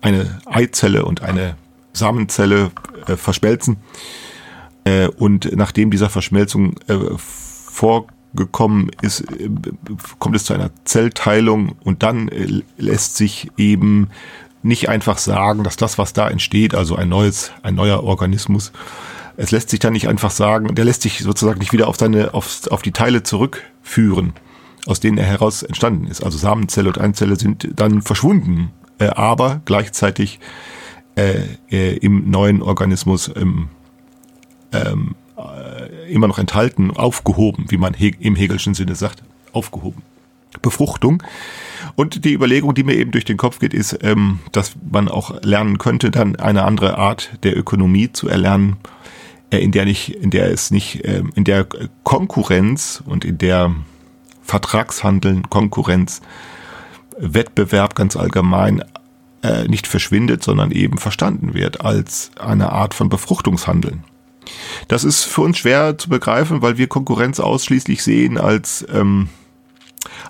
eine 0.00 0.40
Eizelle 0.46 1.04
und 1.04 1.22
eine 1.22 1.56
Samenzelle 1.92 2.70
äh, 3.06 3.16
verschmelzen 3.16 3.78
äh, 4.86 5.08
und 5.08 5.50
nachdem 5.56 5.90
dieser 5.90 6.08
Verschmelzung 6.08 6.74
äh, 6.86 6.94
vorgekommen 7.18 8.90
ist, 9.02 9.20
äh, 9.32 9.50
kommt 10.20 10.36
es 10.36 10.44
zu 10.44 10.54
einer 10.54 10.70
Zellteilung 10.84 11.74
und 11.82 12.04
dann 12.04 12.28
äh, 12.28 12.62
lässt 12.78 13.16
sich 13.16 13.50
eben 13.56 14.10
nicht 14.62 14.88
einfach 14.88 15.18
sagen, 15.18 15.64
dass 15.64 15.76
das, 15.76 15.98
was 15.98 16.12
da 16.12 16.28
entsteht, 16.28 16.74
also 16.74 16.94
ein 16.94 17.08
neues, 17.08 17.50
ein 17.62 17.74
neuer 17.74 18.04
Organismus, 18.04 18.70
es 19.36 19.50
lässt 19.50 19.70
sich 19.70 19.80
dann 19.80 19.92
nicht 19.92 20.08
einfach 20.08 20.30
sagen, 20.30 20.72
der 20.74 20.84
lässt 20.84 21.02
sich 21.02 21.18
sozusagen 21.18 21.58
nicht 21.58 21.72
wieder 21.72 21.88
auf 21.88 21.96
seine, 21.96 22.32
auf, 22.32 22.68
auf 22.70 22.82
die 22.82 22.92
Teile 22.92 23.24
zurückführen, 23.24 24.34
aus 24.86 25.00
denen 25.00 25.18
er 25.18 25.26
heraus 25.26 25.64
entstanden 25.64 26.06
ist. 26.06 26.22
Also 26.22 26.38
Samenzelle 26.38 26.88
und 26.88 26.98
Einzelle 26.98 27.34
sind 27.34 27.68
dann 27.74 28.02
verschwunden, 28.02 28.70
äh, 28.98 29.08
aber 29.08 29.62
gleichzeitig 29.64 30.38
äh, 31.16 31.96
im 31.96 32.30
neuen 32.30 32.62
Organismus 32.62 33.32
ähm, 33.34 33.70
ähm, 34.72 35.14
äh, 35.36 36.12
immer 36.12 36.28
noch 36.28 36.38
enthalten, 36.38 36.90
aufgehoben, 36.90 37.66
wie 37.68 37.76
man 37.76 37.94
he 37.94 38.14
im 38.18 38.36
Hegelschen 38.36 38.74
Sinne 38.74 38.94
sagt, 38.94 39.22
aufgehoben. 39.52 40.02
Befruchtung. 40.62 41.22
Und 41.96 42.24
die 42.24 42.32
Überlegung, 42.32 42.74
die 42.74 42.84
mir 42.84 42.94
eben 42.94 43.10
durch 43.10 43.24
den 43.24 43.36
Kopf 43.36 43.58
geht, 43.58 43.74
ist, 43.74 43.98
ähm, 44.02 44.40
dass 44.52 44.72
man 44.90 45.08
auch 45.08 45.42
lernen 45.42 45.78
könnte, 45.78 46.10
dann 46.10 46.36
eine 46.36 46.64
andere 46.64 46.98
Art 46.98 47.30
der 47.42 47.56
Ökonomie 47.56 48.12
zu 48.12 48.28
erlernen, 48.28 48.76
äh, 49.50 49.58
in 49.58 49.72
der 49.72 49.84
nicht, 49.84 50.10
in 50.10 50.30
der 50.30 50.50
es 50.50 50.70
nicht, 50.70 51.04
äh, 51.04 51.22
in 51.34 51.44
der 51.44 51.66
Konkurrenz 52.04 53.02
und 53.04 53.24
in 53.24 53.38
der 53.38 53.74
Vertragshandeln, 54.42 55.50
Konkurrenz, 55.50 56.22
Wettbewerb 57.18 57.94
ganz 57.94 58.16
allgemein 58.16 58.84
äh, 59.42 59.66
nicht 59.68 59.86
verschwindet, 59.86 60.42
sondern 60.42 60.70
eben 60.70 60.98
verstanden 60.98 61.54
wird 61.54 61.80
als 61.80 62.30
eine 62.38 62.72
Art 62.72 62.94
von 62.94 63.08
Befruchtungshandeln. 63.08 64.04
Das 64.88 65.04
ist 65.04 65.24
für 65.24 65.42
uns 65.42 65.58
schwer 65.58 65.98
zu 65.98 66.08
begreifen, 66.08 66.62
weil 66.62 66.78
wir 66.78 66.86
Konkurrenz 66.86 67.40
ausschließlich 67.40 68.02
sehen 68.02 68.38
als 68.38 68.86
ähm, 68.92 69.28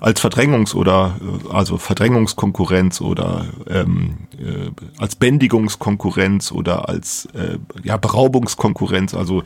als 0.00 0.20
Verdrängungs- 0.20 0.74
oder 0.74 1.16
äh, 1.20 1.52
also 1.52 1.78
Verdrängungskonkurrenz 1.78 3.00
oder 3.00 3.46
ähm, 3.68 4.16
äh, 4.38 4.70
als 4.98 5.16
Bändigungskonkurrenz 5.16 6.52
oder 6.52 6.88
als 6.88 7.28
äh, 7.34 7.58
ja, 7.82 7.96
Beraubungskonkurrenz. 7.96 9.14
Also 9.14 9.42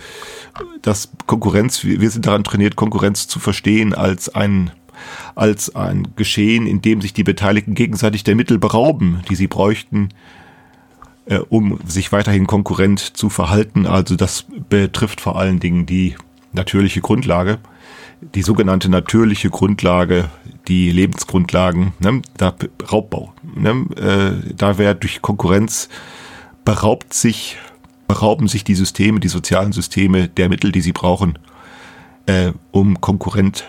das 0.83 1.11
Konkurrenz, 1.27 1.85
wir, 1.85 2.11
sind 2.11 2.27
daran 2.27 2.45
trainiert, 2.45 2.77
Konkurrenz 2.77 3.29
zu 3.29 3.39
verstehen 3.39 3.95
als 3.95 4.29
ein 4.35 4.71
als 5.35 5.75
ein 5.75 6.09
Geschehen, 6.17 6.67
in 6.67 6.83
dem 6.83 7.01
sich 7.01 7.15
die 7.15 7.25
Beteiligten 7.25 7.75
gegenseitig 7.75 8.23
der 8.23 8.35
Mittel 8.35 8.59
berauben, 8.59 9.23
die 9.31 9.35
sie 9.35 9.47
bräuchten, 9.47 10.11
äh, 11.31 11.39
um 11.49 11.79
sich 11.87 12.13
weiterhin 12.13 12.47
konkurrent 12.47 12.99
zu 13.17 13.31
verhalten. 13.31 13.87
Also 13.87 14.17
das 14.17 14.45
betrifft 14.69 15.21
vor 15.21 15.39
allen 15.39 15.61
Dingen 15.61 15.87
die 15.87 16.17
natürliche 16.53 17.01
Grundlage, 17.01 17.59
die 18.35 18.43
sogenannte 18.43 18.89
natürliche 18.89 19.49
Grundlage, 19.49 20.29
die 20.67 20.91
Lebensgrundlagen, 20.91 21.93
ne, 22.01 22.21
da 22.37 22.53
Raubbau. 22.91 23.33
Ne, 23.55 23.87
äh, 23.97 24.55
da 24.55 24.77
wäre 24.77 24.97
durch 24.97 25.23
Konkurrenz 25.23 25.89
beraubt 26.65 27.15
sich, 27.15 27.57
berauben 28.09 28.49
sich 28.49 28.65
die 28.65 28.75
Systeme, 28.75 29.21
die 29.21 29.29
sozialen 29.29 29.73
Systeme 29.73 30.29
der 30.29 30.49
Mittel, 30.49 30.73
die 30.73 30.81
sie 30.81 30.93
brauchen, 30.93 31.39
äh, 32.27 32.53
um 32.73 33.01
Konkurrent 33.01 33.65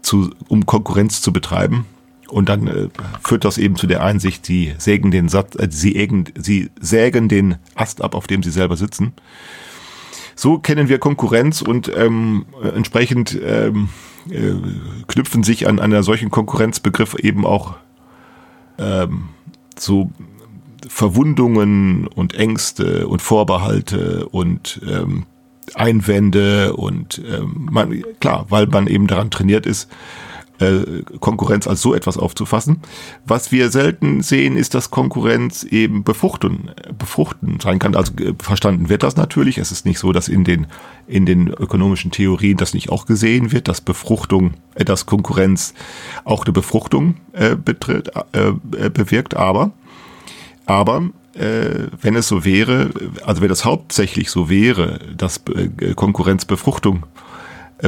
zu, 0.00 0.30
um 0.48 0.64
Konkurrenz 0.64 1.20
zu 1.20 1.32
betreiben. 1.32 1.86
Und 2.30 2.48
dann 2.48 2.66
äh, 2.66 2.88
führt 3.22 3.44
das 3.44 3.58
eben 3.58 3.76
zu 3.76 3.86
der 3.86 4.02
Einsicht, 4.02 4.46
sie 4.46 4.74
sägen 4.78 5.10
den 5.10 5.28
Satz, 5.28 5.56
äh, 5.56 5.68
sie, 5.70 5.96
ägen, 5.96 6.24
sie 6.38 6.70
sägen 6.80 7.28
den 7.28 7.56
Ast 7.74 8.02
ab, 8.02 8.14
auf 8.14 8.26
dem 8.26 8.42
sie 8.42 8.50
selber 8.50 8.76
sitzen. 8.76 9.12
So 10.36 10.58
kennen 10.58 10.88
wir 10.88 10.98
Konkurrenz 10.98 11.60
und 11.60 11.90
ähm, 11.94 12.46
entsprechend 12.74 13.38
ähm, 13.44 13.90
äh, 14.30 14.52
knüpfen 15.06 15.42
sich 15.42 15.68
an 15.68 15.78
einer 15.78 16.02
solchen 16.02 16.30
Konkurrenzbegriff 16.30 17.14
eben 17.14 17.44
auch 17.44 17.74
ähm, 18.78 19.28
so 19.78 20.10
Verwundungen 20.88 22.06
und 22.06 22.34
Ängste 22.34 23.06
und 23.06 23.20
Vorbehalte 23.20 24.26
und 24.28 24.80
ähm, 24.88 25.26
Einwände 25.74 26.74
und 26.74 27.20
ähm, 27.30 27.68
man, 27.70 28.02
klar, 28.20 28.46
weil 28.48 28.66
man 28.66 28.86
eben 28.86 29.06
daran 29.06 29.30
trainiert 29.30 29.66
ist, 29.66 29.90
äh, 30.60 31.02
Konkurrenz 31.20 31.66
als 31.66 31.80
so 31.80 31.94
etwas 31.94 32.18
aufzufassen. 32.18 32.80
Was 33.24 33.50
wir 33.50 33.70
selten 33.70 34.22
sehen, 34.22 34.56
ist, 34.56 34.74
dass 34.74 34.90
Konkurrenz 34.90 35.64
eben 35.64 36.04
befruchten, 36.04 36.70
befruchten 36.98 37.58
sein 37.60 37.78
kann. 37.78 37.96
Also 37.96 38.12
äh, 38.16 38.34
verstanden 38.38 38.88
wird 38.88 39.02
das 39.02 39.16
natürlich. 39.16 39.58
Es 39.58 39.72
ist 39.72 39.86
nicht 39.86 39.98
so, 39.98 40.12
dass 40.12 40.28
in 40.28 40.44
den, 40.44 40.66
in 41.06 41.24
den 41.24 41.48
ökonomischen 41.48 42.10
Theorien 42.10 42.58
das 42.58 42.74
nicht 42.74 42.90
auch 42.90 43.06
gesehen 43.06 43.52
wird, 43.52 43.68
dass 43.68 43.80
Befruchtung, 43.80 44.52
äh, 44.74 44.84
dass 44.84 45.06
Konkurrenz 45.06 45.72
auch 46.24 46.44
eine 46.44 46.52
Befruchtung 46.52 47.16
äh, 47.32 47.56
betritt, 47.56 48.10
äh, 48.32 48.52
bewirkt. 48.90 49.36
Aber, 49.36 49.72
aber 50.66 51.08
wenn 51.32 52.16
es 52.16 52.26
so 52.26 52.44
wäre, 52.44 52.90
also 53.24 53.40
wenn 53.40 53.48
das 53.48 53.64
hauptsächlich 53.64 54.30
so 54.30 54.50
wäre, 54.50 54.98
dass 55.16 55.40
Konkurrenz 55.94 56.44
Befruchtung 56.44 57.04
äh, 57.04 57.29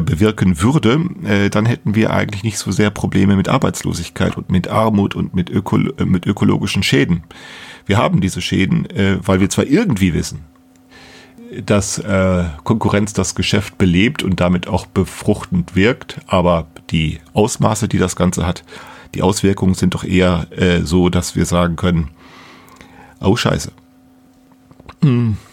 bewirken 0.00 0.60
würde, 0.62 1.00
äh, 1.24 1.50
dann 1.50 1.66
hätten 1.66 1.94
wir 1.94 2.12
eigentlich 2.12 2.44
nicht 2.44 2.58
so 2.58 2.70
sehr 2.70 2.90
Probleme 2.90 3.36
mit 3.36 3.48
Arbeitslosigkeit 3.48 4.36
und 4.36 4.50
mit 4.50 4.68
Armut 4.68 5.14
und 5.14 5.34
mit, 5.34 5.50
öko 5.50 5.76
äh, 5.76 6.04
mit 6.04 6.26
ökologischen 6.26 6.82
Schäden. 6.82 7.24
Wir 7.84 7.98
haben 7.98 8.20
diese 8.20 8.40
Schäden, 8.40 8.86
weil 9.24 9.40
wir 9.40 9.50
zwar 9.50 9.66
irgendwie 9.66 10.14
wissen, 10.14 10.44
dass 11.66 12.00
Konkurrenz 12.62 13.12
das 13.12 13.34
Geschäft 13.34 13.76
belebt 13.76 14.22
und 14.22 14.38
damit 14.38 14.68
auch 14.68 14.86
befruchtend 14.86 15.74
wirkt, 15.74 16.20
aber 16.28 16.68
die 16.90 17.18
Ausmaße, 17.32 17.88
die 17.88 17.98
das 17.98 18.14
Ganze 18.14 18.46
hat, 18.46 18.62
die 19.16 19.22
Auswirkungen 19.22 19.74
sind 19.74 19.94
doch 19.94 20.04
eher 20.04 20.46
so, 20.84 21.08
dass 21.08 21.34
wir 21.34 21.44
sagen 21.44 21.74
können, 21.74 22.10
oh 23.20 23.34
scheiße. 23.34 23.72
Hm 25.02 25.36
Äh, 25.42 25.51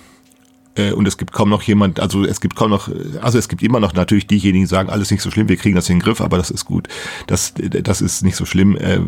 und 0.95 1.07
es 1.07 1.17
gibt 1.17 1.31
kaum 1.31 1.49
noch 1.49 1.61
jemand, 1.63 1.99
also 1.99 2.23
es 2.23 2.41
gibt 2.41 2.55
kaum 2.55 2.69
noch, 2.69 2.89
also 3.21 3.37
es 3.37 3.49
gibt 3.49 3.61
immer 3.63 3.79
noch 3.79 3.93
natürlich 3.93 4.27
diejenigen, 4.27 4.63
die 4.63 4.69
sagen, 4.69 4.89
alles 4.89 5.11
nicht 5.11 5.21
so 5.21 5.31
schlimm, 5.31 5.49
wir 5.49 5.57
kriegen 5.57 5.75
das 5.75 5.89
in 5.89 5.97
den 5.97 6.01
Griff, 6.01 6.21
aber 6.21 6.37
das 6.37 6.51
ist 6.51 6.65
gut. 6.65 6.87
Das, 7.27 7.53
das 7.55 8.01
ist 8.01 8.23
nicht 8.23 8.35
so 8.35 8.45
schlimm. 8.45 8.75
Äh, 8.77 8.99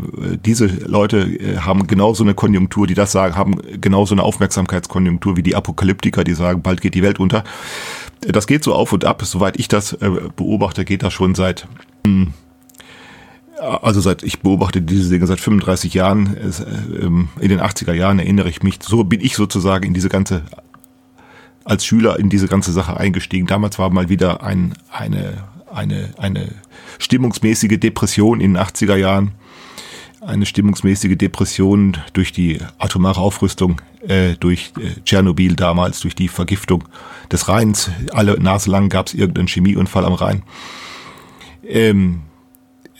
diese 0.46 0.68
Leute 0.68 1.20
äh, 1.20 1.58
haben 1.58 1.88
genauso 1.88 2.24
eine 2.24 2.34
Konjunktur, 2.34 2.88
die 2.88 2.94
das 2.94 3.12
sagen, 3.12 3.36
haben 3.36 3.56
genauso 3.80 4.14
eine 4.14 4.24
Aufmerksamkeitskonjunktur 4.24 5.38
wie 5.38 5.44
die 5.44 5.56
Apokalyptiker, 5.56 6.24
die 6.24 6.34
sagen, 6.34 6.62
bald 6.62 6.82
geht 6.82 6.96
die 6.96 7.04
Welt 7.04 7.20
unter. 7.20 7.44
Das 8.22 8.48
geht 8.48 8.64
so 8.64 8.74
auf 8.74 8.94
und 8.94 9.06
ab. 9.06 9.24
Soweit 9.26 9.60
ich 9.60 9.68
das 9.68 9.98
beobachte, 10.36 10.86
geht 10.86 11.02
das 11.02 11.12
schon 11.12 11.34
seit 11.34 11.68
hm, 12.06 12.34
also 13.62 14.02
seit 14.02 14.24
ich 14.24 14.40
beobachte 14.40 14.82
diese 14.82 15.10
Dinge 15.12 15.28
seit 15.28 15.40
35 15.40 15.94
Jahren, 15.94 16.36
ähm, 17.00 17.30
in 17.40 17.50
den 17.50 17.62
80er 17.62 17.94
Jahren 17.94 18.20
erinnere 18.20 18.50
ich 18.50 18.64
mich, 18.64 18.80
so 18.82 19.04
bin 19.04 19.22
ich 19.22 19.36
sozusagen 19.36 19.86
in 19.86 19.94
diese 19.94 20.10
ganze 20.10 20.44
als 21.64 21.86
Schüler 21.86 22.20
in 22.20 22.30
diese 22.30 22.48
ganze 22.48 22.72
Sache 22.72 22.98
eingestiegen. 22.98 23.48
Damals 23.48 23.80
war 23.80 23.90
mal 23.90 24.10
wieder 24.10 24.44
ein, 24.44 24.74
eine, 24.92 25.44
eine, 25.72 26.10
eine 26.18 26.50
stimmungsmäßige 27.00 27.80
Depression 27.80 28.42
in 28.42 28.54
den 28.54 28.64
80er 28.64 28.96
Jahren. 28.96 29.32
Eine 30.22 30.46
stimmungsmäßige 30.46 31.18
Depression 31.18 31.98
durch 32.14 32.32
die 32.32 32.60
atomare 32.78 33.20
Aufrüstung, 33.20 33.82
äh, 34.08 34.36
durch 34.40 34.72
äh, 34.78 35.02
Tschernobyl 35.04 35.56
damals, 35.56 36.00
durch 36.00 36.14
die 36.14 36.28
Vergiftung 36.28 36.84
des 37.32 37.48
Rheins. 37.48 37.90
Alle 38.12 38.40
Nase 38.40 38.70
lang 38.70 38.90
gab 38.90 39.08
es 39.08 39.16
irgendeinen 39.16 39.48
Chemieunfall 39.48 40.06
am 40.06 40.14
Rhein. 40.14 40.44
Ähm, 41.68 42.22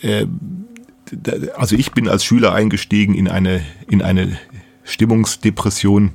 äh, 0.00 0.26
also 1.56 1.76
ich 1.76 1.92
bin 1.92 2.08
als 2.08 2.24
Schüler 2.24 2.54
eingestiegen 2.54 3.14
in 3.14 3.28
eine, 3.28 3.62
in 3.88 4.02
eine 4.02 4.36
Stimmungsdepression, 4.84 6.12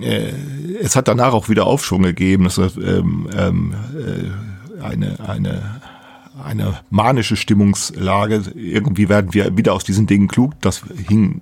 äh, 0.00 0.32
es 0.80 0.96
hat 0.96 1.08
danach 1.08 1.32
auch 1.32 1.48
wieder 1.48 1.66
Aufschwung 1.66 2.02
gegeben. 2.02 2.44
Das 2.44 2.58
ist, 2.58 2.76
ähm, 2.76 3.28
ähm, 3.36 3.74
äh, 3.96 4.82
eine, 4.82 5.18
eine, 5.20 5.80
eine 6.42 6.80
manische 6.90 7.36
Stimmungslage. 7.36 8.42
Irgendwie 8.54 9.08
werden 9.08 9.34
wir 9.34 9.56
wieder 9.56 9.72
aus 9.72 9.84
diesen 9.84 10.06
Dingen 10.06 10.28
klug. 10.28 10.52
Das 10.60 10.82
hing 11.08 11.40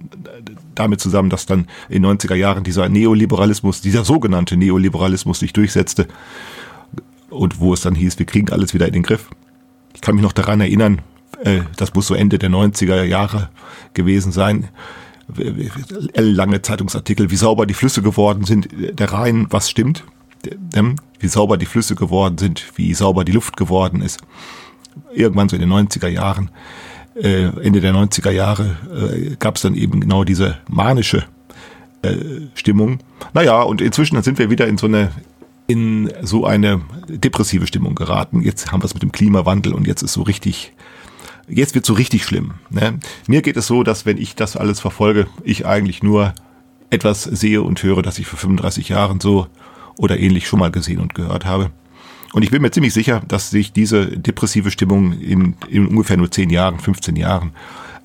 damit 0.74 1.00
zusammen, 1.00 1.30
dass 1.30 1.46
dann 1.46 1.66
in 1.88 2.02
den 2.02 2.18
90er 2.18 2.34
Jahren 2.34 2.64
dieser 2.64 2.88
Neoliberalismus, 2.88 3.80
dieser 3.80 4.04
sogenannte 4.04 4.56
Neoliberalismus 4.56 5.40
sich 5.40 5.52
durchsetzte 5.52 6.08
und 7.30 7.60
wo 7.60 7.72
es 7.72 7.80
dann 7.80 7.94
hieß, 7.94 8.18
wir 8.18 8.26
kriegen 8.26 8.50
alles 8.50 8.74
wieder 8.74 8.86
in 8.86 8.92
den 8.92 9.02
Griff. 9.02 9.28
Ich 9.94 10.00
kann 10.00 10.14
mich 10.14 10.22
noch 10.22 10.32
daran 10.32 10.60
erinnern, 10.60 11.00
äh, 11.44 11.60
das 11.76 11.94
muss 11.94 12.06
so 12.06 12.14
Ende 12.14 12.38
der 12.38 12.50
90er 12.50 13.02
Jahre 13.02 13.48
gewesen 13.94 14.32
sein, 14.32 14.68
lange 16.16 16.62
Zeitungsartikel, 16.62 17.30
wie 17.30 17.36
sauber 17.36 17.66
die 17.66 17.74
Flüsse 17.74 18.02
geworden 18.02 18.44
sind, 18.44 18.68
der 18.72 19.12
Rhein, 19.12 19.46
was 19.50 19.70
stimmt, 19.70 20.04
wie 21.18 21.28
sauber 21.28 21.56
die 21.56 21.66
Flüsse 21.66 21.94
geworden 21.94 22.38
sind, 22.38 22.64
wie 22.76 22.94
sauber 22.94 23.24
die 23.24 23.32
Luft 23.32 23.56
geworden 23.56 24.00
ist. 24.00 24.20
Irgendwann 25.14 25.48
so 25.48 25.56
in 25.56 25.62
den 25.62 25.72
90er 25.72 26.08
Jahren, 26.08 26.50
äh, 27.14 27.44
Ende 27.44 27.80
der 27.80 27.94
90er 27.94 28.30
Jahre, 28.30 28.76
äh, 28.92 29.36
gab 29.36 29.56
es 29.56 29.62
dann 29.62 29.74
eben 29.74 30.00
genau 30.00 30.24
diese 30.24 30.58
manische 30.68 31.24
äh, 32.02 32.16
Stimmung. 32.54 32.98
Naja, 33.32 33.62
und 33.62 33.80
inzwischen 33.80 34.20
sind 34.22 34.38
wir 34.38 34.50
wieder 34.50 34.66
in 34.66 34.78
so 34.78 34.86
eine 34.86 35.12
in 35.68 36.12
so 36.22 36.44
eine 36.44 36.82
depressive 37.08 37.66
Stimmung 37.66 37.94
geraten. 37.94 38.42
Jetzt 38.42 38.72
haben 38.72 38.82
wir 38.82 38.86
es 38.86 38.94
mit 38.94 39.02
dem 39.02 39.12
Klimawandel 39.12 39.72
und 39.72 39.86
jetzt 39.86 40.02
ist 40.02 40.12
so 40.12 40.22
richtig 40.22 40.72
jetzt 41.48 41.74
wird 41.74 41.86
so 41.86 41.94
richtig 41.94 42.24
schlimm. 42.24 42.54
Ne? 42.70 42.98
Mir 43.26 43.42
geht 43.42 43.56
es 43.56 43.66
so, 43.66 43.82
dass 43.82 44.06
wenn 44.06 44.18
ich 44.18 44.34
das 44.34 44.56
alles 44.56 44.80
verfolge, 44.80 45.26
ich 45.44 45.66
eigentlich 45.66 46.02
nur 46.02 46.34
etwas 46.90 47.22
sehe 47.22 47.62
und 47.62 47.82
höre, 47.82 48.02
das 48.02 48.18
ich 48.18 48.26
vor 48.26 48.38
35 48.38 48.90
Jahren 48.90 49.20
so 49.20 49.46
oder 49.96 50.18
ähnlich 50.18 50.46
schon 50.46 50.58
mal 50.58 50.70
gesehen 50.70 51.00
und 51.00 51.14
gehört 51.14 51.44
habe. 51.44 51.70
Und 52.32 52.42
ich 52.42 52.50
bin 52.50 52.62
mir 52.62 52.70
ziemlich 52.70 52.94
sicher, 52.94 53.22
dass 53.28 53.50
sich 53.50 53.72
diese 53.72 54.06
depressive 54.06 54.70
Stimmung 54.70 55.12
in, 55.12 55.54
in 55.68 55.86
ungefähr 55.86 56.16
nur 56.16 56.30
10 56.30 56.50
Jahren, 56.50 56.78
15 56.78 57.16
Jahren 57.16 57.52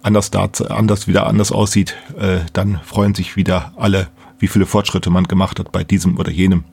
anders, 0.01 0.31
da, 0.31 0.49
anders 0.69 1.07
wieder 1.07 1.27
anders 1.27 1.51
aussieht. 1.51 1.95
Äh, 2.17 2.39
dann 2.53 2.79
freuen 2.83 3.15
sich 3.15 3.35
wieder 3.35 3.73
alle, 3.77 4.09
wie 4.39 4.47
viele 4.47 4.65
Fortschritte 4.65 5.09
man 5.09 5.25
gemacht 5.25 5.59
hat 5.59 5.71
bei 5.71 5.83
diesem 5.83 6.17
oder 6.17 6.31
jenem 6.31 6.65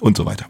und 0.00 0.16
so 0.16 0.26
weiter. 0.26 0.46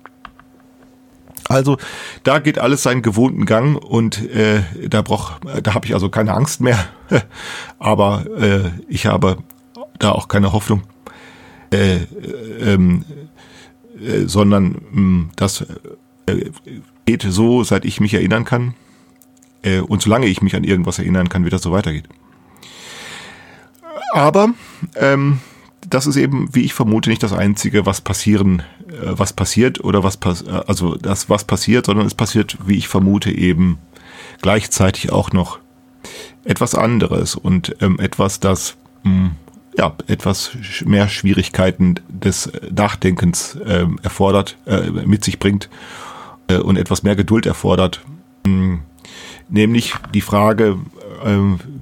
Also 1.48 1.78
da 2.24 2.38
geht 2.38 2.58
alles 2.58 2.82
seinen 2.82 3.02
gewohnten 3.02 3.46
Gang 3.46 3.82
und 3.82 4.22
äh, 4.30 4.62
da 4.88 5.02
brauch, 5.02 5.32
da 5.62 5.74
habe 5.74 5.86
ich 5.86 5.94
also 5.94 6.10
keine 6.10 6.34
Angst 6.34 6.60
mehr, 6.60 6.78
aber 7.78 8.26
äh, 8.38 8.70
ich 8.88 9.06
habe 9.06 9.38
da 9.98 10.12
auch 10.12 10.28
keine 10.28 10.52
Hoffnung, 10.52 10.82
äh, 11.72 12.00
ähm, 12.60 13.04
äh, 14.00 14.26
sondern 14.26 14.72
mh, 14.72 14.92
hm, 14.92 15.30
das 15.36 15.66
äh, 16.26 16.50
geht 17.06 17.22
so, 17.22 17.64
seit 17.64 17.86
ich 17.86 18.00
mich 18.00 18.12
erinnern 18.12 18.44
kann 18.44 18.74
äh, 19.62 19.80
und 19.80 20.02
solange 20.02 20.26
ich 20.26 20.42
mich 20.42 20.54
an 20.54 20.64
irgendwas 20.64 20.98
erinnern 20.98 21.30
kann, 21.30 21.46
wie 21.46 21.50
das 21.50 21.62
so 21.62 21.72
weitergeht. 21.72 22.08
Aber 24.12 24.50
ähm, 24.96 25.40
das 25.88 26.06
ist 26.06 26.16
eben, 26.16 26.54
wie 26.54 26.62
ich 26.62 26.74
vermute, 26.74 27.10
nicht 27.10 27.22
das 27.22 27.32
Einzige, 27.32 27.86
was 27.86 28.00
passieren, 28.00 28.62
äh, 28.77 28.77
was 28.90 29.32
passiert 29.32 29.82
oder 29.84 30.02
was 30.02 30.16
pass 30.16 30.42
äh, 30.42 30.62
also 30.66 30.96
das, 30.96 31.28
was 31.28 31.44
passiert, 31.44 31.86
sondern 31.86 32.06
es 32.06 32.14
passiert, 32.14 32.56
wie 32.66 32.76
ich 32.76 32.88
vermute, 32.88 33.30
eben 33.30 33.78
gleichzeitig 34.42 35.12
auch 35.12 35.32
noch 35.32 35.58
etwas 36.44 36.74
anderes 36.74 37.34
und 37.34 37.76
ähm, 37.80 37.98
etwas, 37.98 38.40
das 38.40 38.76
mh, 39.02 39.10
hm, 39.10 39.30
ja 39.76 39.94
etwas 40.06 40.50
mehr 40.84 41.08
Schwierigkeiten 41.08 41.96
des 42.08 42.50
Nachdenkens 42.74 43.56
äh, 43.56 43.86
erfordert, 44.02 44.56
äh, 44.66 44.90
mit 44.90 45.24
sich 45.24 45.38
bringt 45.38 45.68
äh, 46.48 46.56
und 46.56 46.76
etwas 46.76 47.02
mehr 47.02 47.16
Geduld 47.16 47.46
erfordert. 47.46 48.00
Mh, 48.46 48.52
hm, 48.52 48.80
nämlich 49.48 49.94
die 50.14 50.20
Frage, 50.20 50.78
äh, 51.24 51.36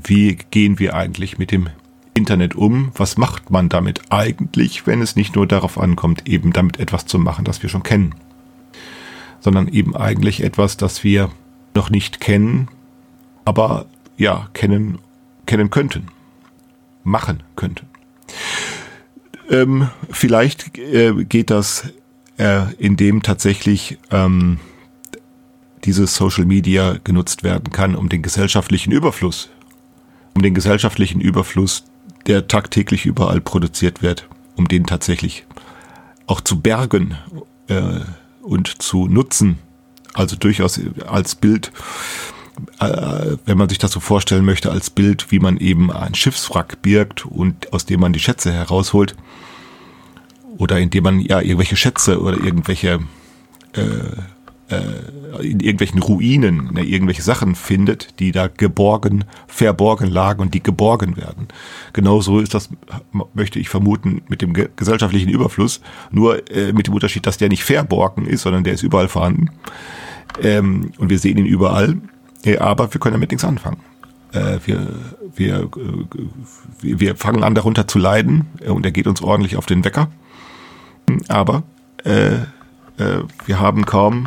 wie 0.04 0.36
gehen 0.50 0.78
wir 0.78 0.94
eigentlich 0.94 1.38
mit 1.38 1.50
dem 1.52 1.68
Internet 2.16 2.54
um? 2.54 2.90
Was 2.94 3.16
macht 3.16 3.50
man 3.50 3.68
damit 3.68 4.00
eigentlich, 4.10 4.86
wenn 4.86 5.02
es 5.02 5.16
nicht 5.16 5.36
nur 5.36 5.46
darauf 5.46 5.78
ankommt, 5.78 6.26
eben 6.26 6.52
damit 6.52 6.80
etwas 6.80 7.06
zu 7.06 7.18
machen, 7.18 7.44
das 7.44 7.62
wir 7.62 7.68
schon 7.68 7.82
kennen, 7.82 8.14
sondern 9.40 9.68
eben 9.68 9.94
eigentlich 9.94 10.42
etwas, 10.42 10.76
das 10.76 11.04
wir 11.04 11.30
noch 11.74 11.90
nicht 11.90 12.20
kennen, 12.20 12.68
aber 13.44 13.86
ja, 14.16 14.48
kennen, 14.54 14.98
kennen 15.44 15.70
könnten, 15.70 16.06
machen 17.04 17.42
könnten. 17.54 17.86
Ähm, 19.50 19.88
vielleicht 20.10 20.76
äh, 20.78 21.12
geht 21.24 21.50
das, 21.50 21.92
äh, 22.38 22.74
indem 22.78 23.22
tatsächlich 23.22 23.98
ähm, 24.10 24.58
dieses 25.84 26.16
Social 26.16 26.46
Media 26.46 26.96
genutzt 27.04 27.44
werden 27.44 27.70
kann, 27.70 27.94
um 27.94 28.08
den 28.08 28.22
gesellschaftlichen 28.22 28.90
Überfluss, 28.90 29.50
um 30.34 30.42
den 30.42 30.54
gesellschaftlichen 30.54 31.20
Überfluss 31.20 31.84
der 32.26 32.48
tagtäglich 32.48 33.06
überall 33.06 33.40
produziert 33.40 34.02
wird, 34.02 34.28
um 34.56 34.68
den 34.68 34.86
tatsächlich 34.86 35.46
auch 36.26 36.40
zu 36.40 36.60
bergen 36.60 37.16
äh, 37.68 38.00
und 38.42 38.82
zu 38.82 39.06
nutzen. 39.06 39.58
Also 40.14 40.36
durchaus 40.36 40.80
als 41.06 41.34
Bild, 41.34 41.72
äh, 42.80 43.36
wenn 43.44 43.58
man 43.58 43.68
sich 43.68 43.78
das 43.78 43.92
so 43.92 44.00
vorstellen 44.00 44.44
möchte, 44.44 44.70
als 44.70 44.90
Bild, 44.90 45.30
wie 45.30 45.38
man 45.38 45.58
eben 45.58 45.92
ein 45.92 46.14
Schiffswrack 46.14 46.82
birgt 46.82 47.26
und 47.26 47.72
aus 47.72 47.84
dem 47.84 48.00
man 48.00 48.12
die 48.12 48.20
Schätze 48.20 48.52
herausholt. 48.52 49.14
Oder 50.58 50.78
indem 50.78 51.04
man 51.04 51.20
ja 51.20 51.40
irgendwelche 51.40 51.76
Schätze 51.76 52.20
oder 52.20 52.38
irgendwelche 52.38 53.00
äh, 53.74 53.82
in 54.68 55.60
irgendwelchen 55.60 56.02
Ruinen 56.02 56.72
ne, 56.74 56.82
irgendwelche 56.82 57.22
Sachen 57.22 57.54
findet, 57.54 58.18
die 58.18 58.32
da 58.32 58.48
geborgen, 58.48 59.24
verborgen 59.46 60.10
lagen 60.10 60.40
und 60.42 60.54
die 60.54 60.62
geborgen 60.62 61.16
werden. 61.16 61.48
Genauso 61.92 62.40
ist 62.40 62.52
das, 62.52 62.70
möchte 63.32 63.58
ich 63.60 63.68
vermuten, 63.68 64.22
mit 64.28 64.42
dem 64.42 64.52
gesellschaftlichen 64.52 65.28
Überfluss, 65.28 65.80
nur 66.10 66.50
äh, 66.50 66.72
mit 66.72 66.88
dem 66.88 66.94
Unterschied, 66.94 67.26
dass 67.26 67.38
der 67.38 67.48
nicht 67.48 67.62
verborgen 67.62 68.26
ist, 68.26 68.42
sondern 68.42 68.64
der 68.64 68.74
ist 68.74 68.82
überall 68.82 69.08
vorhanden. 69.08 69.50
Ähm, 70.42 70.90
und 70.98 71.10
wir 71.10 71.18
sehen 71.18 71.38
ihn 71.38 71.46
überall, 71.46 71.98
äh, 72.44 72.58
aber 72.58 72.92
wir 72.92 73.00
können 73.00 73.14
damit 73.14 73.30
nichts 73.30 73.44
anfangen. 73.44 73.78
Äh, 74.32 74.58
wir, 74.64 74.88
wir, 75.34 75.60
äh, 75.62 76.96
wir 76.98 77.16
fangen 77.16 77.44
an 77.44 77.54
darunter 77.54 77.86
zu 77.86 77.98
leiden 77.98 78.46
äh, 78.60 78.70
und 78.70 78.84
er 78.84 78.92
geht 78.92 79.06
uns 79.06 79.22
ordentlich 79.22 79.56
auf 79.56 79.66
den 79.66 79.84
Wecker. 79.84 80.10
Aber 81.28 81.62
äh, 82.04 82.38
wir 83.44 83.60
haben 83.60 83.84
kaum 83.84 84.26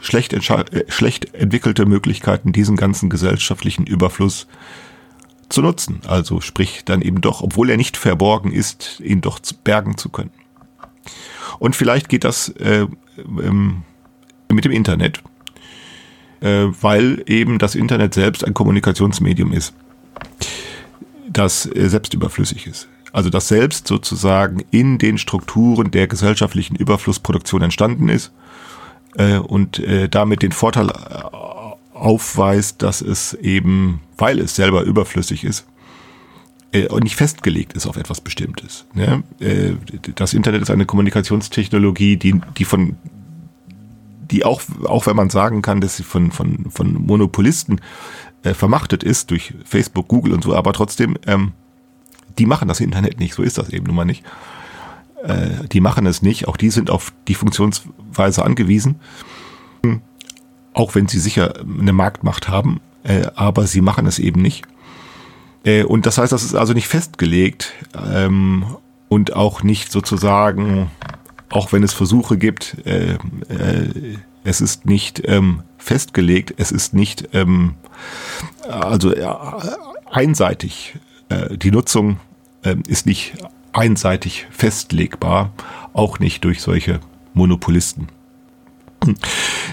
schlecht, 0.00 0.32
äh, 0.32 0.84
schlecht 0.88 1.34
entwickelte 1.34 1.86
Möglichkeiten, 1.86 2.52
diesen 2.52 2.76
ganzen 2.76 3.10
gesellschaftlichen 3.10 3.86
Überfluss 3.86 4.46
zu 5.48 5.62
nutzen. 5.62 6.00
Also 6.06 6.40
sprich 6.40 6.84
dann 6.84 7.02
eben 7.02 7.20
doch, 7.20 7.42
obwohl 7.42 7.70
er 7.70 7.76
nicht 7.76 7.96
verborgen 7.96 8.52
ist, 8.52 9.00
ihn 9.00 9.20
doch 9.20 9.40
bergen 9.64 9.96
zu 9.96 10.08
können. 10.08 10.30
Und 11.58 11.74
vielleicht 11.74 12.08
geht 12.08 12.24
das 12.24 12.50
äh, 12.50 12.86
ähm, 13.18 13.82
mit 14.50 14.64
dem 14.64 14.72
Internet, 14.72 15.22
äh, 16.40 16.66
weil 16.80 17.22
eben 17.26 17.58
das 17.58 17.74
Internet 17.74 18.14
selbst 18.14 18.44
ein 18.44 18.54
Kommunikationsmedium 18.54 19.52
ist, 19.52 19.74
das 21.28 21.66
äh, 21.66 21.88
selbst 21.88 22.14
überflüssig 22.14 22.66
ist. 22.66 22.88
Also 23.12 23.30
das 23.30 23.48
selbst 23.48 23.88
sozusagen 23.88 24.62
in 24.70 24.98
den 24.98 25.18
Strukturen 25.18 25.90
der 25.90 26.06
gesellschaftlichen 26.06 26.76
Überflussproduktion 26.76 27.62
entstanden 27.62 28.08
ist 28.08 28.32
äh, 29.18 29.36
und 29.36 29.78
äh, 29.80 30.08
damit 30.08 30.42
den 30.42 30.52
Vorteil 30.52 30.88
äh, 30.88 31.22
aufweist, 31.92 32.82
dass 32.82 33.02
es 33.02 33.34
eben, 33.34 34.00
weil 34.16 34.38
es 34.38 34.54
selber 34.54 34.82
überflüssig 34.82 35.44
ist, 35.44 35.66
äh, 36.72 36.88
nicht 37.00 37.16
festgelegt 37.16 37.74
ist 37.74 37.86
auf 37.86 37.96
etwas 37.96 38.20
Bestimmtes. 38.20 38.86
Ne? 38.94 39.22
Äh, 39.40 39.72
das 40.14 40.32
Internet 40.32 40.62
ist 40.62 40.70
eine 40.70 40.86
Kommunikationstechnologie, 40.86 42.16
die, 42.16 42.40
die 42.56 42.64
von 42.64 42.96
die 44.30 44.44
auch, 44.44 44.60
auch 44.84 45.06
wenn 45.06 45.16
man 45.16 45.30
sagen 45.30 45.62
kann, 45.62 45.80
dass 45.80 45.96
sie 45.96 46.02
von, 46.02 46.30
von, 46.32 46.70
von 46.70 46.92
Monopolisten 46.92 47.80
äh, 48.42 48.52
vermachtet 48.52 49.02
ist 49.02 49.30
durch 49.30 49.54
Facebook, 49.64 50.08
Google 50.08 50.34
und 50.34 50.44
so, 50.44 50.54
aber 50.54 50.74
trotzdem, 50.74 51.16
ähm, 51.26 51.52
die 52.38 52.44
machen 52.44 52.68
das 52.68 52.80
Internet 52.80 53.18
nicht, 53.18 53.34
so 53.34 53.42
ist 53.42 53.56
das 53.56 53.70
eben 53.70 53.86
nun 53.86 53.96
mal 53.96 54.04
nicht. 54.04 54.24
Äh, 55.24 55.68
die 55.70 55.80
machen 55.80 56.06
es 56.06 56.22
nicht, 56.22 56.48
auch 56.48 56.56
die 56.56 56.70
sind 56.70 56.90
auf 56.90 57.12
die 57.26 57.34
Funktionsweise 57.34 58.44
angewiesen, 58.44 58.96
auch 60.72 60.94
wenn 60.94 61.08
sie 61.08 61.18
sicher 61.18 61.54
eine 61.78 61.92
Marktmacht 61.92 62.48
haben, 62.48 62.80
äh, 63.02 63.26
aber 63.34 63.66
sie 63.66 63.80
machen 63.80 64.06
es 64.06 64.18
eben 64.18 64.40
nicht. 64.42 64.66
Äh, 65.64 65.82
und 65.82 66.06
das 66.06 66.18
heißt, 66.18 66.32
das 66.32 66.44
ist 66.44 66.54
also 66.54 66.72
nicht 66.72 66.88
festgelegt 66.88 67.72
ähm, 67.96 68.64
und 69.08 69.34
auch 69.34 69.62
nicht 69.62 69.90
sozusagen, 69.90 70.90
auch 71.50 71.72
wenn 71.72 71.82
es 71.82 71.92
Versuche 71.92 72.38
gibt, 72.38 72.76
äh, 72.86 73.14
äh, 73.48 74.16
es 74.44 74.60
ist 74.60 74.86
nicht 74.86 75.22
ähm, 75.24 75.62
festgelegt, 75.78 76.54
es 76.58 76.70
ist 76.70 76.94
nicht 76.94 77.30
ähm, 77.32 77.74
also 78.68 79.12
äh, 79.12 79.26
einseitig. 80.10 80.96
Die 81.56 81.70
Nutzung 81.70 82.18
äh, 82.62 82.76
ist 82.86 83.04
nicht 83.04 83.34
einseitig 83.72 84.46
festlegbar, 84.50 85.52
auch 85.92 86.18
nicht 86.18 86.44
durch 86.44 86.60
solche 86.60 87.00
Monopolisten. 87.34 88.08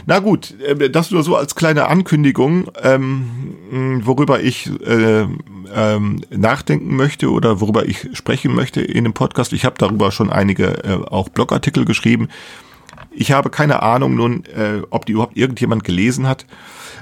Na 0.06 0.20
gut, 0.20 0.60
äh, 0.62 0.90
das 0.90 1.12
nur 1.12 1.24
so 1.24 1.36
als 1.36 1.56
kleine 1.56 1.88
Ankündigung, 1.88 2.70
ähm, 2.82 4.02
worüber 4.04 4.42
ich 4.42 4.70
äh, 4.86 5.26
ähm, 5.74 6.22
nachdenken 6.30 6.96
möchte 6.96 7.32
oder 7.32 7.60
worüber 7.62 7.86
ich 7.88 8.10
sprechen 8.14 8.54
möchte 8.54 8.82
in 8.82 9.04
dem 9.04 9.14
Podcast. 9.14 9.54
Ich 9.54 9.66
habe 9.66 9.76
darüber 9.78 10.12
schon 10.12 10.30
einige 10.30 10.84
äh, 10.84 10.94
auch 11.10 11.30
Blogartikel 11.30 11.86
geschrieben. 11.86 12.30
Ich 13.16 13.32
habe 13.32 13.50
keine 13.50 13.82
Ahnung 13.82 14.16
nun, 14.16 14.44
äh, 14.46 14.82
ob 14.90 15.06
die 15.06 15.14
überhaupt 15.14 15.38
irgendjemand 15.38 15.84
gelesen 15.84 16.28
hat. 16.28 16.46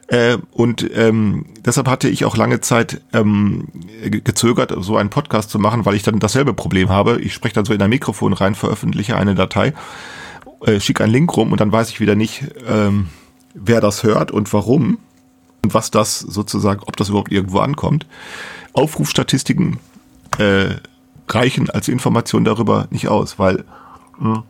Äh, 0.08 0.38
und 0.52 0.90
ähm, 0.94 1.46
deshalb 1.66 1.88
hatte 1.88 2.10
ich 2.10 2.26
auch 2.26 2.38
lange 2.38 2.62
Zeit 2.62 3.02
ähm, 3.14 3.68
gezögert, 4.02 4.74
so 4.80 4.98
einen 4.98 5.10
Podcast 5.10 5.50
zu 5.50 5.60
machen, 5.60 5.86
weil 5.86 5.96
ich 5.96 6.04
dann 6.04 6.20
dasselbe 6.20 6.54
Problem 6.54 6.90
habe. 6.90 7.20
Ich 7.22 7.34
spreche 7.34 7.56
dann 7.56 7.66
so 7.66 7.74
in 7.74 7.82
ein 7.82 7.90
Mikrofon 7.90 8.34
rein, 8.34 8.56
veröffentliche 8.56 9.18
eine 9.18 9.34
Datei 9.34 9.74
äh, 10.66 10.80
schicke 10.80 11.04
einen 11.04 11.14
Link 11.14 11.36
rum 11.36 11.52
und 11.52 11.62
dann 11.62 11.72
weiß 11.72 11.90
ich 11.90 12.00
wieder 12.00 12.16
nicht, 12.16 12.44
ähm, 12.68 13.10
wer 13.54 13.82
das 13.82 14.04
hört 14.04 14.32
und 14.32 14.52
warum 14.54 14.98
und 15.64 15.74
was 15.74 15.92
das 15.92 16.20
sozusagen, 16.20 16.82
ob 16.86 16.98
das 16.98 17.10
überhaupt 17.10 17.32
irgendwo 17.32 17.60
ankommt. 17.60 18.06
Aufrufstatistiken 18.74 19.80
äh, 20.38 20.76
reichen 21.28 21.70
als 21.70 21.88
Information 21.88 22.44
darüber 22.44 22.88
nicht 22.90 23.08
aus, 23.08 23.40
weil 23.40 23.66
mh, 24.20 24.44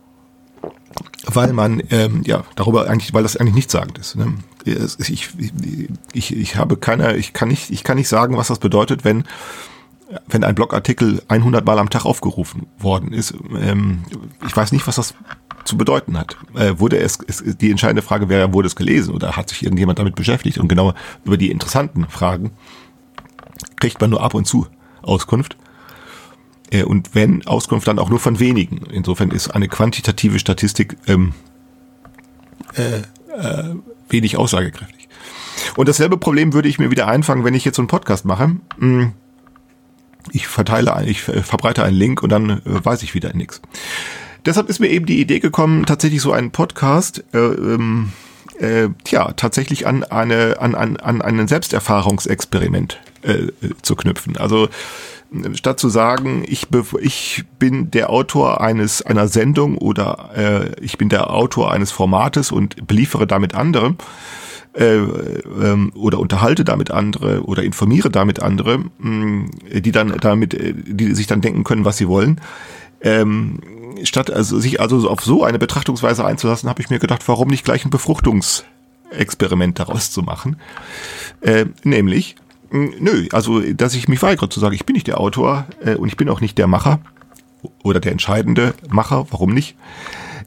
weil 1.26 1.52
man 1.52 1.82
ähm, 1.90 2.22
ja 2.24 2.44
darüber 2.56 2.88
eigentlich, 2.88 3.14
weil 3.14 3.22
das 3.22 3.36
eigentlich 3.36 3.54
nichtssagend 3.54 3.98
ist. 3.98 4.16
Ne? 4.16 4.34
Ich, 4.64 5.30
ich, 6.12 6.36
ich 6.36 6.56
habe 6.56 6.76
keine, 6.76 7.16
ich 7.16 7.32
kann 7.32 7.48
nicht, 7.48 7.70
ich 7.70 7.84
kann 7.84 7.96
nicht 7.96 8.08
sagen, 8.08 8.36
was 8.36 8.48
das 8.48 8.58
bedeutet, 8.58 9.04
wenn 9.04 9.24
wenn 10.28 10.44
ein 10.44 10.54
Blogartikel 10.54 11.22
100 11.28 11.64
Mal 11.64 11.78
am 11.78 11.90
Tag 11.90 12.04
aufgerufen 12.04 12.66
worden 12.78 13.12
ist. 13.12 13.34
Ähm, 13.58 14.04
ich 14.46 14.56
weiß 14.56 14.72
nicht, 14.72 14.86
was 14.86 14.96
das 14.96 15.14
zu 15.64 15.76
bedeuten 15.76 16.18
hat. 16.18 16.36
Äh, 16.54 16.78
wurde 16.78 16.98
es, 16.98 17.18
es, 17.26 17.42
die 17.42 17.70
entscheidende 17.70 18.02
Frage 18.02 18.28
wäre, 18.28 18.52
wurde 18.52 18.66
es 18.66 18.76
gelesen 18.76 19.14
oder 19.14 19.36
hat 19.36 19.48
sich 19.48 19.62
irgendjemand 19.62 19.98
damit 19.98 20.14
beschäftigt? 20.14 20.58
Und 20.58 20.68
genau 20.68 20.94
über 21.24 21.36
die 21.36 21.50
interessanten 21.50 22.06
Fragen 22.08 22.52
kriegt 23.76 24.00
man 24.00 24.10
nur 24.10 24.22
ab 24.22 24.34
und 24.34 24.46
zu 24.46 24.66
Auskunft. 25.02 25.56
Äh, 26.74 26.82
und 26.82 27.14
wenn 27.14 27.46
Auskunft, 27.46 27.88
dann 27.88 27.98
auch 27.98 28.10
nur 28.10 28.18
von 28.18 28.40
wenigen. 28.40 28.86
Insofern 28.90 29.30
ist 29.30 29.48
eine 29.48 29.68
quantitative 29.68 30.38
Statistik 30.38 30.96
ähm, 31.06 31.32
äh, 32.74 32.98
äh, 33.38 33.74
wenig 34.08 34.36
aussagekräftig. 34.36 35.08
Und 35.76 35.88
dasselbe 35.88 36.16
Problem 36.16 36.52
würde 36.52 36.68
ich 36.68 36.78
mir 36.78 36.90
wieder 36.90 37.06
einfangen, 37.06 37.44
wenn 37.44 37.54
ich 37.54 37.64
jetzt 37.64 37.76
so 37.76 37.82
einen 37.82 37.88
Podcast 37.88 38.24
mache. 38.24 38.56
Hm, 38.78 39.12
ich 40.32 40.48
verteile, 40.48 41.04
ich 41.06 41.22
verbreite 41.22 41.84
einen 41.84 41.96
Link 41.96 42.22
und 42.22 42.30
dann 42.30 42.50
äh, 42.50 42.60
weiß 42.64 43.02
ich 43.02 43.14
wieder 43.14 43.34
nichts. 43.34 43.60
Deshalb 44.44 44.68
ist 44.68 44.80
mir 44.80 44.88
eben 44.88 45.06
die 45.06 45.20
Idee 45.20 45.40
gekommen, 45.40 45.86
tatsächlich 45.86 46.20
so 46.20 46.32
einen 46.32 46.50
Podcast, 46.50 47.24
äh, 47.32 47.38
ähm, 47.38 48.12
äh, 48.58 48.88
tja, 49.04 49.32
tatsächlich 49.32 49.86
an 49.86 50.04
eine 50.04 50.56
an, 50.60 50.74
an, 50.74 50.96
an 50.96 51.22
ein 51.22 51.48
Selbsterfahrungsexperiment 51.48 53.00
äh, 53.22 53.48
zu 53.82 53.96
knüpfen. 53.96 54.36
Also 54.36 54.68
statt 55.54 55.80
zu 55.80 55.88
sagen, 55.88 56.44
ich, 56.46 56.68
ich 57.00 57.44
bin 57.58 57.90
der 57.90 58.10
Autor 58.10 58.60
eines 58.60 59.02
einer 59.02 59.28
Sendung 59.28 59.78
oder 59.78 60.30
äh, 60.36 60.80
ich 60.80 60.98
bin 60.98 61.08
der 61.08 61.30
Autor 61.30 61.72
eines 61.72 61.90
Formates 61.90 62.52
und 62.52 62.86
beliefere 62.86 63.26
damit 63.26 63.54
andere 63.54 63.96
äh, 64.74 64.96
ähm, 64.96 65.92
oder 65.94 66.18
unterhalte 66.18 66.64
damit 66.64 66.90
andere 66.90 67.44
oder 67.44 67.62
informiere 67.62 68.10
damit 68.10 68.42
andere, 68.42 68.84
mh, 68.98 69.50
die 69.72 69.92
dann 69.92 70.16
damit, 70.20 70.54
äh, 70.54 70.74
die 70.74 71.14
sich 71.14 71.26
dann 71.26 71.40
denken 71.40 71.64
können, 71.64 71.84
was 71.84 71.96
sie 71.96 72.08
wollen. 72.08 72.40
Ähm, 73.00 73.60
statt 74.02 74.32
also 74.32 74.58
sich 74.58 74.80
also 74.80 75.08
auf 75.08 75.20
so 75.20 75.44
eine 75.44 75.58
Betrachtungsweise 75.58 76.24
einzulassen, 76.24 76.68
habe 76.68 76.82
ich 76.82 76.90
mir 76.90 76.98
gedacht, 76.98 77.22
warum 77.28 77.48
nicht 77.48 77.64
gleich 77.64 77.84
ein 77.84 77.90
Befruchtungsexperiment 77.90 79.78
daraus 79.78 80.10
zu 80.10 80.22
machen? 80.22 80.56
Äh, 81.40 81.66
nämlich, 81.84 82.36
nö, 82.74 83.28
also 83.32 83.60
dass 83.60 83.94
ich 83.94 84.08
mich 84.08 84.22
weigere 84.22 84.50
zu 84.50 84.60
sagen, 84.60 84.74
ich 84.74 84.84
bin 84.84 84.94
nicht 84.94 85.06
der 85.06 85.20
Autor 85.20 85.66
äh, 85.84 85.94
und 85.94 86.08
ich 86.08 86.16
bin 86.16 86.28
auch 86.28 86.40
nicht 86.40 86.58
der 86.58 86.66
Macher 86.66 87.00
oder 87.82 88.00
der 88.00 88.12
entscheidende 88.12 88.74
Macher, 88.90 89.26
warum 89.30 89.54
nicht? 89.54 89.76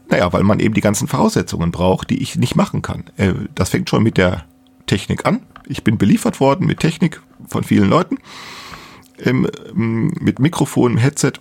Naja, 0.09 0.31
weil 0.33 0.43
man 0.43 0.59
eben 0.59 0.73
die 0.73 0.81
ganzen 0.81 1.07
Voraussetzungen 1.07 1.71
braucht, 1.71 2.09
die 2.09 2.21
ich 2.21 2.35
nicht 2.35 2.55
machen 2.55 2.81
kann. 2.81 3.05
Äh, 3.17 3.33
das 3.55 3.69
fängt 3.69 3.89
schon 3.89 4.03
mit 4.03 4.17
der 4.17 4.45
Technik 4.87 5.25
an. 5.25 5.41
Ich 5.65 5.83
bin 5.83 5.97
beliefert 5.97 6.39
worden 6.39 6.67
mit 6.67 6.79
Technik 6.79 7.21
von 7.47 7.63
vielen 7.63 7.89
Leuten. 7.89 8.17
Ähm, 9.19 9.47
mit 9.73 10.39
Mikrofon, 10.39 10.97
Headset, 10.97 11.33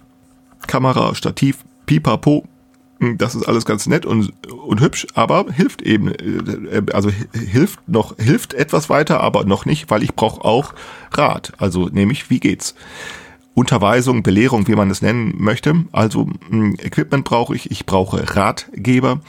Kamera, 0.66 1.14
Stativ, 1.14 1.58
pipapo, 1.84 2.44
hm, 2.44 2.55
das 2.98 3.34
ist 3.34 3.46
alles 3.46 3.64
ganz 3.64 3.86
nett 3.86 4.06
und, 4.06 4.32
und 4.50 4.80
hübsch, 4.80 5.06
aber 5.14 5.46
hilft 5.52 5.82
eben, 5.82 6.08
äh, 6.08 6.82
also 6.92 7.10
hilft 7.32 7.86
noch, 7.88 8.16
hilft 8.16 8.54
etwas 8.54 8.88
weiter, 8.88 9.20
aber 9.20 9.44
noch 9.44 9.66
nicht, 9.66 9.90
weil 9.90 10.02
ich 10.02 10.14
brauche 10.14 10.44
auch 10.44 10.74
Rat. 11.12 11.52
Also 11.58 11.88
nämlich, 11.88 12.30
wie 12.30 12.40
geht's? 12.40 12.74
Unterweisung, 13.54 14.22
Belehrung, 14.22 14.68
wie 14.68 14.74
man 14.74 14.90
es 14.90 15.00
nennen 15.00 15.34
möchte. 15.38 15.86
Also 15.92 16.28
hm, 16.48 16.76
Equipment 16.78 17.24
brauche 17.24 17.54
ich, 17.54 17.70
ich 17.70 17.86
brauche 17.86 18.36
Ratgeber, 18.36 19.20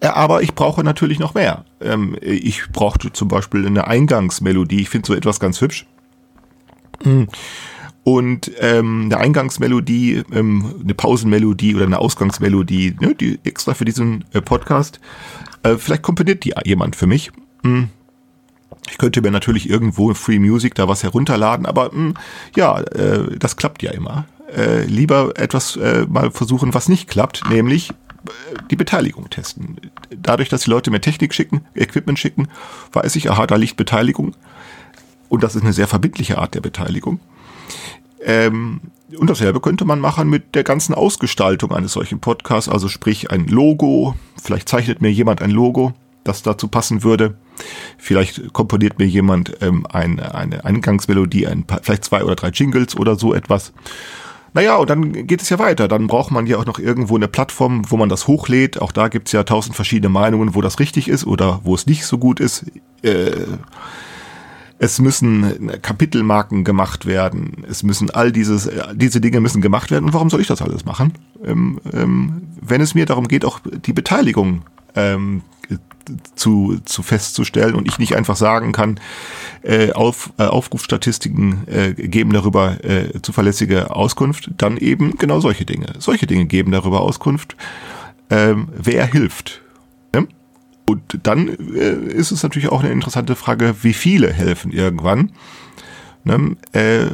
äh, 0.00 0.06
aber 0.06 0.42
ich 0.42 0.54
brauche 0.54 0.82
natürlich 0.84 1.18
noch 1.18 1.34
mehr. 1.34 1.64
Ähm, 1.80 2.16
ich 2.20 2.70
brauchte 2.72 3.12
zum 3.12 3.28
Beispiel 3.28 3.66
eine 3.66 3.86
Eingangsmelodie. 3.86 4.80
Ich 4.80 4.90
finde 4.90 5.06
so 5.06 5.14
etwas 5.14 5.40
ganz 5.40 5.60
hübsch. 5.60 5.86
Und 8.08 8.50
ähm, 8.60 9.02
eine 9.04 9.18
Eingangsmelodie, 9.18 10.22
ähm, 10.32 10.76
eine 10.82 10.94
Pausenmelodie 10.94 11.74
oder 11.74 11.84
eine 11.84 11.98
Ausgangsmelodie, 11.98 12.96
ne, 12.98 13.14
die 13.14 13.38
extra 13.44 13.74
für 13.74 13.84
diesen 13.84 14.24
äh, 14.32 14.40
Podcast. 14.40 14.98
Äh, 15.62 15.76
vielleicht 15.76 16.04
komponiert 16.04 16.42
die 16.42 16.54
jemand 16.64 16.96
für 16.96 17.06
mich. 17.06 17.30
Hm. 17.64 17.90
Ich 18.90 18.96
könnte 18.96 19.20
mir 19.20 19.30
natürlich 19.30 19.68
irgendwo 19.68 20.14
Free 20.14 20.38
Music 20.38 20.74
da 20.74 20.88
was 20.88 21.02
herunterladen, 21.02 21.66
aber 21.66 21.92
mh, 21.92 21.92
hm, 21.92 22.14
ja, 22.56 22.80
äh, 22.80 23.36
das 23.38 23.58
klappt 23.58 23.82
ja 23.82 23.90
immer. 23.90 24.24
Äh, 24.56 24.84
lieber 24.84 25.34
etwas 25.36 25.76
äh, 25.76 26.06
mal 26.08 26.30
versuchen, 26.30 26.72
was 26.72 26.88
nicht 26.88 27.10
klappt, 27.10 27.42
nämlich 27.50 27.90
äh, 27.90 27.94
die 28.70 28.76
Beteiligung 28.76 29.28
testen. 29.28 29.76
Dadurch, 30.16 30.48
dass 30.48 30.62
die 30.62 30.70
Leute 30.70 30.90
mir 30.90 31.02
Technik 31.02 31.34
schicken, 31.34 31.60
Equipment 31.74 32.18
schicken, 32.18 32.48
weiß 32.90 33.16
ich, 33.16 33.30
aha, 33.30 33.46
da 33.46 33.56
liegt 33.56 33.76
Beteiligung. 33.76 34.34
Und 35.28 35.42
das 35.42 35.56
ist 35.56 35.62
eine 35.62 35.74
sehr 35.74 35.88
verbindliche 35.88 36.38
Art 36.38 36.54
der 36.54 36.62
Beteiligung. 36.62 37.20
Ähm, 38.28 38.80
und 39.18 39.30
dasselbe 39.30 39.60
könnte 39.60 39.86
man 39.86 40.00
machen 40.00 40.28
mit 40.28 40.54
der 40.54 40.62
ganzen 40.62 40.94
Ausgestaltung 40.94 41.72
eines 41.72 41.94
solchen 41.94 42.20
Podcasts, 42.20 42.68
also 42.68 42.86
sprich 42.86 43.30
ein 43.30 43.46
Logo, 43.46 44.14
vielleicht 44.40 44.68
zeichnet 44.68 45.00
mir 45.00 45.10
jemand 45.10 45.40
ein 45.40 45.50
Logo, 45.50 45.94
das 46.24 46.42
dazu 46.42 46.68
passen 46.68 47.02
würde. 47.02 47.38
Vielleicht 47.96 48.52
komponiert 48.52 48.98
mir 48.98 49.06
jemand 49.06 49.56
ähm, 49.62 49.86
eine, 49.86 50.34
eine 50.34 50.64
Eingangsmelodie, 50.64 51.46
ein 51.46 51.64
paar, 51.64 51.80
vielleicht 51.82 52.04
zwei 52.04 52.22
oder 52.22 52.36
drei 52.36 52.50
Jingles 52.50 52.96
oder 52.96 53.16
so 53.16 53.32
etwas. 53.32 53.72
Naja, 54.52 54.76
und 54.76 54.90
dann 54.90 55.26
geht 55.26 55.40
es 55.40 55.48
ja 55.48 55.58
weiter. 55.58 55.88
Dann 55.88 56.06
braucht 56.06 56.30
man 56.30 56.46
ja 56.46 56.58
auch 56.58 56.66
noch 56.66 56.78
irgendwo 56.78 57.16
eine 57.16 57.28
Plattform, 57.28 57.90
wo 57.90 57.96
man 57.96 58.10
das 58.10 58.26
hochlädt. 58.26 58.80
Auch 58.80 58.92
da 58.92 59.08
gibt's 59.08 59.32
ja 59.32 59.42
tausend 59.42 59.74
verschiedene 59.74 60.10
Meinungen, 60.10 60.54
wo 60.54 60.60
das 60.60 60.80
richtig 60.80 61.08
ist 61.08 61.26
oder 61.26 61.60
wo 61.64 61.74
es 61.74 61.86
nicht 61.86 62.04
so 62.04 62.18
gut 62.18 62.40
ist. 62.40 62.66
Äh, 63.02 63.32
es 64.78 65.00
müssen 65.00 65.82
Kapitelmarken 65.82 66.64
gemacht 66.64 67.06
werden, 67.06 67.64
es 67.68 67.82
müssen 67.82 68.10
all 68.10 68.30
dieses, 68.30 68.70
diese 68.94 69.20
Dinge 69.20 69.40
müssen 69.40 69.60
gemacht 69.60 69.90
werden. 69.90 70.06
Und 70.06 70.14
warum 70.14 70.30
soll 70.30 70.40
ich 70.40 70.46
das 70.46 70.62
alles 70.62 70.84
machen? 70.84 71.12
Ähm, 71.44 71.80
ähm, 71.92 72.42
wenn 72.60 72.80
es 72.80 72.94
mir 72.94 73.06
darum 73.06 73.28
geht, 73.28 73.44
auch 73.44 73.60
die 73.64 73.92
Beteiligung 73.92 74.62
ähm, 74.94 75.42
zu, 76.34 76.78
zu 76.84 77.02
festzustellen 77.02 77.74
und 77.74 77.86
ich 77.88 77.98
nicht 77.98 78.16
einfach 78.16 78.36
sagen 78.36 78.72
kann, 78.72 79.00
äh, 79.62 79.92
auf, 79.92 80.32
äh, 80.38 80.44
Aufrufstatistiken 80.44 81.66
äh, 81.66 81.92
geben 81.94 82.32
darüber 82.32 82.82
äh, 82.84 83.20
zuverlässige 83.20 83.94
Auskunft, 83.94 84.50
dann 84.56 84.76
eben 84.76 85.18
genau 85.18 85.40
solche 85.40 85.64
Dinge. 85.64 85.94
Solche 85.98 86.26
Dinge 86.26 86.46
geben 86.46 86.72
darüber 86.72 87.00
Auskunft, 87.00 87.56
ähm, 88.30 88.68
wer 88.74 89.06
hilft. 89.06 89.60
Und 90.88 91.20
dann 91.24 91.48
äh, 91.48 91.92
ist 92.12 92.30
es 92.30 92.42
natürlich 92.42 92.70
auch 92.70 92.82
eine 92.82 92.92
interessante 92.92 93.36
Frage, 93.36 93.74
wie 93.82 93.92
viele 93.92 94.32
helfen 94.32 94.72
irgendwann, 94.72 95.32
ne? 96.24 96.56
äh, 96.72 97.08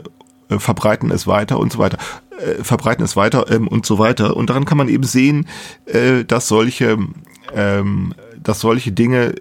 verbreiten 0.58 1.10
es 1.10 1.26
weiter 1.26 1.58
und 1.58 1.72
so 1.72 1.80
weiter 1.80 1.98
äh, 2.38 2.62
verbreiten 2.62 3.04
es 3.04 3.16
weiter 3.16 3.50
ähm, 3.50 3.66
und 3.66 3.84
so 3.84 3.98
weiter. 3.98 4.36
Und 4.36 4.50
daran 4.50 4.64
kann 4.64 4.78
man 4.78 4.88
eben 4.88 5.04
sehen, 5.04 5.48
äh, 5.86 6.24
dass 6.24 6.46
solche 6.48 6.98
ähm, 7.52 8.14
dass 8.42 8.60
solche 8.60 8.92
Dinge 8.92 9.34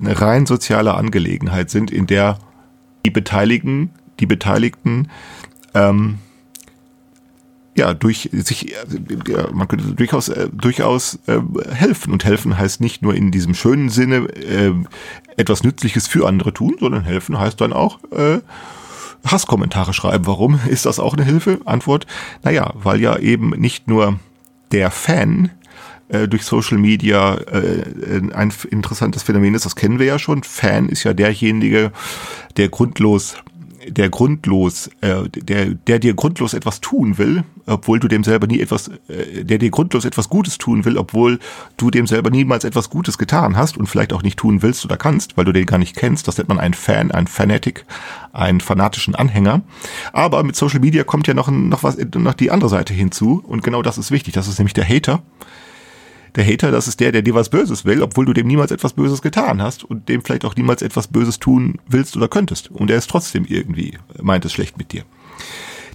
eine 0.00 0.20
rein 0.20 0.46
soziale 0.46 0.94
Angelegenheit 0.94 1.70
sind, 1.70 1.90
in 1.90 2.06
der 2.06 2.38
die 3.04 3.10
Beteiligten, 3.10 3.90
die 4.20 4.26
Beteiligten 4.26 5.08
ähm, 5.74 6.18
ja, 7.74 7.94
durch 7.94 8.28
sich, 8.32 8.74
ja, 9.28 9.50
man 9.52 9.66
könnte 9.66 9.94
durchaus, 9.94 10.28
äh, 10.28 10.48
durchaus 10.52 11.18
äh, 11.26 11.40
helfen. 11.72 12.12
Und 12.12 12.24
helfen 12.24 12.58
heißt 12.58 12.80
nicht 12.80 13.02
nur 13.02 13.14
in 13.14 13.30
diesem 13.30 13.54
schönen 13.54 13.88
Sinne 13.88 14.28
äh, 14.34 14.72
etwas 15.36 15.62
Nützliches 15.62 16.06
für 16.06 16.26
andere 16.26 16.52
tun, 16.52 16.76
sondern 16.78 17.04
helfen 17.04 17.38
heißt 17.38 17.60
dann 17.60 17.72
auch 17.72 17.98
äh, 18.12 18.40
Hasskommentare 19.26 19.94
schreiben. 19.94 20.26
Warum 20.26 20.60
ist 20.68 20.84
das 20.84 20.98
auch 20.98 21.14
eine 21.14 21.24
Hilfe? 21.24 21.60
Antwort, 21.64 22.06
naja, 22.42 22.72
weil 22.74 23.00
ja 23.00 23.18
eben 23.18 23.50
nicht 23.50 23.88
nur 23.88 24.18
der 24.72 24.90
Fan 24.90 25.50
äh, 26.08 26.28
durch 26.28 26.44
Social 26.44 26.76
Media 26.78 27.36
äh, 27.36 28.20
ein 28.34 28.52
interessantes 28.70 29.22
Phänomen 29.22 29.54
ist. 29.54 29.64
Das 29.64 29.76
kennen 29.76 29.98
wir 29.98 30.06
ja 30.06 30.18
schon. 30.18 30.42
Fan 30.42 30.88
ist 30.88 31.04
ja 31.04 31.14
derjenige, 31.14 31.92
der 32.58 32.68
grundlos 32.68 33.36
der 33.88 34.10
grundlos, 34.10 34.90
äh, 35.00 35.28
der, 35.28 35.66
der 35.66 35.98
dir 35.98 36.14
grundlos 36.14 36.54
etwas 36.54 36.80
tun 36.80 37.18
will, 37.18 37.44
obwohl 37.66 38.00
du 38.00 38.08
dem 38.08 38.24
selber 38.24 38.46
nie 38.46 38.60
etwas, 38.60 38.88
äh, 39.08 39.44
der 39.44 39.58
dir 39.58 39.70
grundlos 39.70 40.04
etwas 40.04 40.28
Gutes 40.28 40.58
tun 40.58 40.84
will, 40.84 40.96
obwohl 40.96 41.38
du 41.76 41.90
dem 41.90 42.06
selber 42.06 42.30
niemals 42.30 42.64
etwas 42.64 42.90
Gutes 42.90 43.18
getan 43.18 43.56
hast 43.56 43.76
und 43.76 43.86
vielleicht 43.86 44.12
auch 44.12 44.22
nicht 44.22 44.38
tun 44.38 44.62
willst 44.62 44.84
oder 44.84 44.96
kannst, 44.96 45.36
weil 45.36 45.44
du 45.44 45.52
den 45.52 45.66
gar 45.66 45.78
nicht 45.78 45.96
kennst. 45.96 46.28
Das 46.28 46.38
nennt 46.38 46.48
man 46.48 46.58
einen 46.58 46.74
Fan, 46.74 47.10
einen 47.10 47.26
Fanatic, 47.26 47.84
einen 48.32 48.60
fanatischen 48.60 49.14
Anhänger. 49.14 49.62
Aber 50.12 50.42
mit 50.42 50.56
Social 50.56 50.80
Media 50.80 51.04
kommt 51.04 51.26
ja 51.26 51.34
noch, 51.34 51.50
noch 51.50 51.82
was, 51.82 51.96
noch 52.14 52.34
die 52.34 52.50
andere 52.50 52.70
Seite 52.70 52.94
hinzu 52.94 53.42
und 53.46 53.62
genau 53.62 53.82
das 53.82 53.98
ist 53.98 54.10
wichtig. 54.10 54.34
Das 54.34 54.48
ist 54.48 54.58
nämlich 54.58 54.74
der 54.74 54.88
Hater 54.88 55.22
der 56.34 56.46
Hater, 56.46 56.70
das 56.70 56.88
ist 56.88 57.00
der, 57.00 57.12
der 57.12 57.22
dir 57.22 57.34
was 57.34 57.50
Böses 57.50 57.84
will, 57.84 58.02
obwohl 58.02 58.24
du 58.24 58.32
dem 58.32 58.46
niemals 58.46 58.70
etwas 58.70 58.94
Böses 58.94 59.20
getan 59.20 59.60
hast 59.60 59.84
und 59.84 60.08
dem 60.08 60.22
vielleicht 60.22 60.44
auch 60.44 60.56
niemals 60.56 60.82
etwas 60.82 61.08
Böses 61.08 61.38
tun 61.38 61.78
willst 61.86 62.16
oder 62.16 62.28
könntest. 62.28 62.70
Und 62.70 62.90
er 62.90 62.98
ist 62.98 63.10
trotzdem 63.10 63.44
irgendwie, 63.46 63.98
meint 64.20 64.44
es 64.44 64.52
schlecht 64.52 64.78
mit 64.78 64.92
dir. 64.92 65.04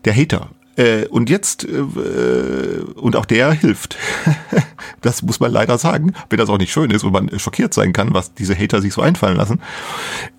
Der 0.06 0.16
Hater. 0.16 0.50
Äh, 0.76 1.08
und 1.08 1.32
jetzt, 1.32 1.64
äh, 1.64 1.82
und 2.96 3.16
auch 3.16 3.26
der 3.26 3.52
hilft. 3.52 3.98
das 5.02 5.24
muss 5.24 5.40
man 5.40 5.52
leider 5.52 5.80
sagen, 5.80 6.14
wenn 6.30 6.38
das 6.38 6.50
auch 6.50 6.60
nicht 6.60 6.72
schön 6.72 6.92
ist 6.92 7.04
und 7.04 7.12
man 7.12 7.40
schockiert 7.40 7.74
sein 7.74 7.94
kann, 7.94 8.14
was 8.14 8.34
diese 8.36 8.56
Hater 8.56 8.80
sich 8.80 8.94
so 8.94 9.02
einfallen 9.02 9.38
lassen. 9.38 9.60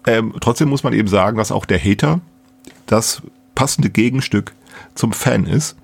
Ähm, 0.07 0.33
trotzdem 0.41 0.69
muss 0.69 0.85
man 0.85 0.93
eben 0.93 1.09
sagen, 1.09 1.39
dass 1.39 1.51
auch 1.51 1.65
der 1.65 1.83
Hater 1.83 2.21
das 2.87 3.21
passende 3.57 3.91
Gegenstück 3.91 4.53
zum 4.95 5.13
Fan 5.13 5.45
ist. 5.45 5.77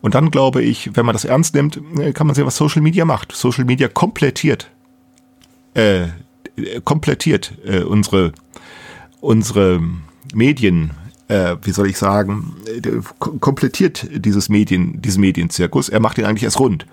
Und 0.00 0.14
dann 0.14 0.30
glaube 0.30 0.62
ich, 0.62 0.96
wenn 0.96 1.06
man 1.06 1.12
das 1.12 1.24
ernst 1.24 1.54
nimmt, 1.54 1.80
äh, 1.98 2.12
kann 2.12 2.26
man 2.26 2.34
sehen, 2.34 2.46
was 2.46 2.56
Social 2.56 2.82
Media 2.82 3.04
macht. 3.04 3.32
Social 3.32 3.64
Media 3.64 3.88
komplettiert, 3.88 4.70
äh, 5.74 6.08
komplettiert 6.84 7.52
äh, 7.64 7.80
unsere, 7.80 8.32
unsere 9.20 9.82
Medien, 10.34 10.92
äh, 11.28 11.56
wie 11.62 11.72
soll 11.72 11.88
ich 11.88 11.98
sagen, 11.98 12.56
äh, 12.66 13.00
komplettiert 13.18 14.06
dieses 14.12 14.48
Medien, 14.48 15.02
diesen 15.02 15.20
Medienzirkus. 15.20 15.88
Er 15.88 16.00
macht 16.00 16.18
ihn 16.18 16.24
eigentlich 16.24 16.44
erst 16.44 16.60
rund. 16.60 16.86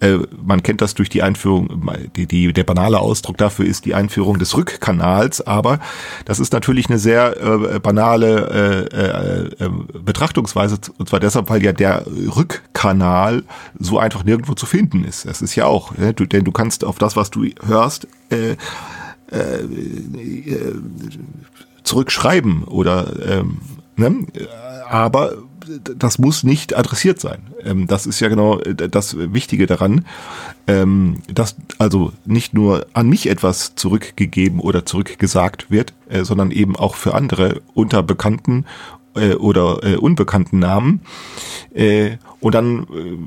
Äh, 0.00 0.18
man 0.42 0.62
kennt 0.62 0.80
das 0.80 0.94
durch 0.94 1.08
die 1.08 1.22
Einführung, 1.22 1.90
die, 2.16 2.26
die, 2.26 2.52
der 2.52 2.64
banale 2.64 2.98
Ausdruck 2.98 3.36
dafür 3.36 3.66
ist 3.66 3.84
die 3.84 3.94
Einführung 3.94 4.38
des 4.38 4.56
Rückkanals, 4.56 5.46
aber 5.46 5.78
das 6.24 6.40
ist 6.40 6.52
natürlich 6.52 6.88
eine 6.88 6.98
sehr 6.98 7.36
äh, 7.40 7.78
banale 7.78 8.88
äh, 8.90 9.62
äh, 9.62 9.66
äh, 9.66 9.70
Betrachtungsweise, 10.02 10.78
und 10.98 11.08
zwar 11.08 11.20
deshalb, 11.20 11.50
weil 11.50 11.62
ja 11.62 11.72
der 11.72 12.06
Rückkanal 12.06 13.44
so 13.78 13.98
einfach 13.98 14.24
nirgendwo 14.24 14.54
zu 14.54 14.66
finden 14.66 15.04
ist. 15.04 15.26
Das 15.26 15.42
ist 15.42 15.54
ja 15.54 15.66
auch, 15.66 15.96
ne? 15.96 16.14
du, 16.14 16.24
denn 16.24 16.44
du 16.44 16.52
kannst 16.52 16.84
auf 16.84 16.98
das, 16.98 17.16
was 17.16 17.30
du 17.30 17.44
hörst, 17.62 18.08
äh, 18.30 18.56
äh, 19.30 19.64
zurückschreiben 21.84 22.64
oder 22.64 23.12
ähm, 23.28 23.58
ne? 23.96 24.26
aber 24.88 25.34
das 25.96 26.18
muss 26.18 26.44
nicht 26.44 26.76
adressiert 26.76 27.20
sein. 27.20 27.48
Ähm, 27.62 27.86
das 27.86 28.06
ist 28.06 28.20
ja 28.20 28.28
genau 28.28 28.58
äh, 28.60 28.74
das 28.74 29.16
Wichtige 29.16 29.66
daran, 29.66 30.06
ähm, 30.66 31.18
dass 31.32 31.56
also 31.78 32.12
nicht 32.24 32.54
nur 32.54 32.86
an 32.92 33.08
mich 33.08 33.28
etwas 33.28 33.74
zurückgegeben 33.74 34.60
oder 34.60 34.86
zurückgesagt 34.86 35.70
wird, 35.70 35.94
äh, 36.08 36.24
sondern 36.24 36.50
eben 36.50 36.76
auch 36.76 36.94
für 36.94 37.14
andere 37.14 37.62
unter 37.74 38.02
bekannten 38.02 38.66
äh, 39.14 39.34
oder 39.34 39.80
äh, 39.82 39.96
unbekannten 39.96 40.58
Namen. 40.58 41.00
Äh, 41.74 42.16
und 42.40 42.54
dann 42.54 42.84
äh, 42.84 43.18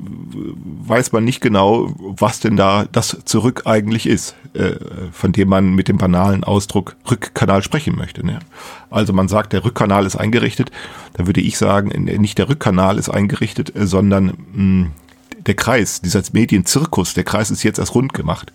weiß 0.88 1.12
man 1.12 1.24
nicht 1.24 1.40
genau, 1.40 1.94
was 1.98 2.40
denn 2.40 2.56
da 2.56 2.84
das 2.90 3.16
Zurück 3.24 3.62
eigentlich 3.64 4.06
ist, 4.06 4.34
äh, 4.54 4.74
von 5.12 5.30
dem 5.30 5.48
man 5.48 5.74
mit 5.74 5.86
dem 5.86 5.98
banalen 5.98 6.42
Ausdruck 6.42 6.96
Rückkanal 7.08 7.62
sprechen 7.62 7.94
möchte. 7.96 8.26
Ne? 8.26 8.40
Also 8.90 9.12
man 9.12 9.28
sagt, 9.28 9.52
der 9.52 9.64
Rückkanal 9.64 10.04
ist 10.04 10.16
eingerichtet, 10.16 10.72
dann 11.12 11.26
würde 11.26 11.40
ich 11.40 11.58
sagen, 11.58 11.90
nicht 12.04 12.38
der 12.38 12.48
Rückkanal 12.48 12.98
ist 12.98 13.08
eingerichtet, 13.08 13.74
äh, 13.76 13.86
sondern 13.86 14.26
mh, 14.26 14.34
hm, 14.54 14.90
der 15.46 15.54
Kreis, 15.54 16.00
dieser 16.00 16.22
Medienzirkus, 16.32 17.14
der 17.14 17.24
Kreis 17.24 17.50
ist 17.50 17.62
jetzt 17.62 17.78
erst 17.78 17.94
rund 17.94 18.14
gemacht, 18.14 18.52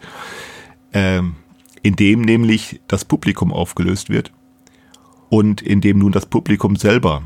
ähm, 0.91 1.35
in 1.83 1.95
dem 1.95 2.21
nämlich 2.21 2.81
das 2.87 3.05
Publikum 3.05 3.53
aufgelöst 3.53 4.09
wird 4.09 4.31
und 5.29 5.61
in 5.61 5.79
dem 5.79 5.99
nun 5.99 6.11
das 6.11 6.25
Publikum 6.25 6.75
selber 6.75 7.23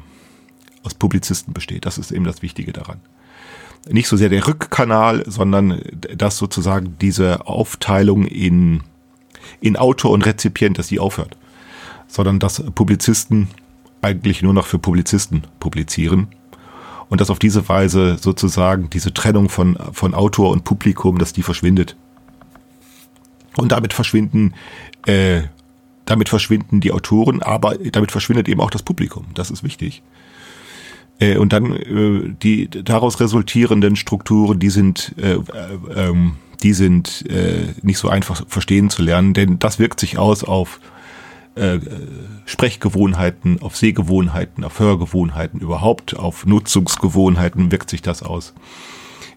aus 0.84 0.94
Publizisten 0.94 1.54
besteht. 1.54 1.86
Das 1.86 1.98
ist 1.98 2.12
eben 2.12 2.26
das 2.26 2.42
Wichtige 2.42 2.74
daran. 2.74 3.00
Nicht 3.90 4.08
so 4.08 4.16
sehr 4.16 4.30
der 4.30 4.48
Rückkanal, 4.48 5.24
sondern 5.28 5.82
dass 6.16 6.38
sozusagen 6.38 6.98
diese 7.00 7.48
Aufteilung 7.48 8.26
in, 8.26 8.82
in 9.60 9.76
Autor 9.76 10.12
und 10.12 10.26
Rezipient, 10.26 10.80
dass 10.80 10.88
die 10.88 11.00
aufhört. 11.00 11.36
Sondern 12.08 12.40
dass 12.40 12.64
Publizisten 12.76 13.50
eigentlich 14.02 14.42
nur 14.42 14.54
noch 14.54 14.68
für 14.68 14.80
Publizisten 14.80 15.44
publizieren. 15.60 16.28
Und 17.10 17.22
dass 17.22 17.30
auf 17.30 17.40
diese 17.40 17.68
Weise 17.68 18.18
sozusagen 18.20 18.90
diese 18.90 19.14
Trennung 19.14 19.50
von, 19.50 19.78
von 19.92 20.14
Autor 20.14 20.52
und 20.52 20.64
Publikum, 20.64 21.18
dass 21.18 21.34
die 21.34 21.44
verschwindet. 21.44 21.96
Und 23.56 23.72
damit 23.72 23.94
verschwinden 23.94 24.54
äh, 25.06 25.44
damit 26.06 26.30
verschwinden 26.30 26.82
die 26.82 26.92
Autoren, 26.92 27.42
aber 27.42 27.78
damit 27.78 28.12
verschwindet 28.12 28.50
eben 28.50 28.62
auch 28.62 28.70
das 28.70 28.84
Publikum. 28.84 29.28
Das 29.36 29.52
ist 29.52 29.64
wichtig. 29.64 30.04
Äh, 31.20 31.38
und 31.38 31.54
dann 31.54 31.76
äh, 31.76 32.34
die 32.42 32.70
daraus 32.70 33.20
resultierenden 33.20 33.96
Strukturen, 33.96 34.60
die 34.60 34.70
sind, 34.70 35.16
äh, 35.18 35.38
ähm, 35.96 36.36
die 36.62 36.74
sind 36.74 37.26
äh, 37.30 37.74
nicht 37.82 37.98
so 37.98 38.10
einfach 38.10 38.44
verstehen 38.48 38.90
zu 38.90 39.02
lernen, 39.02 39.34
denn 39.34 39.60
das 39.60 39.80
wirkt 39.80 40.00
sich 40.00 40.18
aus 40.18 40.44
auf 40.44 40.80
äh, 41.56 41.80
Sprechgewohnheiten, 42.46 43.62
auf 43.62 43.78
Sehgewohnheiten, 43.78 44.64
auf 44.64 44.80
Hörgewohnheiten 44.80 45.60
überhaupt, 45.60 46.18
auf 46.18 46.46
Nutzungsgewohnheiten 46.46 47.72
wirkt 47.72 47.90
sich 47.90 48.02
das 48.02 48.24
aus. 48.24 48.54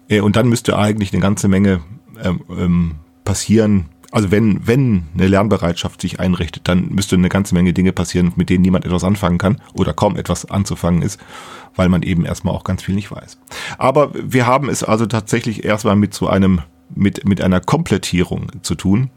Äh, 0.09 0.21
und 0.21 0.35
dann 0.35 0.49
müsste 0.49 0.77
eigentlich 0.77 1.13
eine 1.13 1.21
ganze 1.21 1.47
Menge 1.47 1.81
ähm, 2.23 2.41
ähm, 2.49 2.95
passieren, 3.23 3.85
also 4.11 4.31
wenn, 4.31 4.65
wenn 4.65 5.03
eine 5.13 5.27
Lernbereitschaft 5.27 6.01
sich 6.01 6.19
einrichtet, 6.19 6.67
dann 6.67 6.89
müsste 6.89 7.15
eine 7.15 7.29
ganze 7.29 7.53
Menge 7.53 7.73
Dinge 7.73 7.91
passieren, 7.91 8.31
mit 8.35 8.49
denen 8.49 8.61
niemand 8.61 8.85
etwas 8.85 9.03
anfangen 9.03 9.37
kann 9.37 9.61
oder 9.73 9.93
kaum 9.93 10.15
etwas 10.15 10.49
anzufangen 10.49 11.01
ist, 11.01 11.19
weil 11.75 11.89
man 11.89 12.03
eben 12.03 12.25
erstmal 12.25 12.53
auch 12.53 12.63
ganz 12.63 12.83
viel 12.83 12.95
nicht 12.95 13.11
weiß. 13.11 13.37
Aber 13.77 14.11
wir 14.13 14.47
haben 14.47 14.69
es 14.69 14.83
also 14.83 15.05
tatsächlich 15.05 15.65
erstmal 15.65 15.95
mit 15.95 16.13
so 16.13 16.27
einem, 16.27 16.61
mit, 16.95 17.27
mit 17.27 17.41
einer 17.41 17.59
Komplettierung 17.59 18.51
zu 18.61 18.75
tun. 18.75 19.09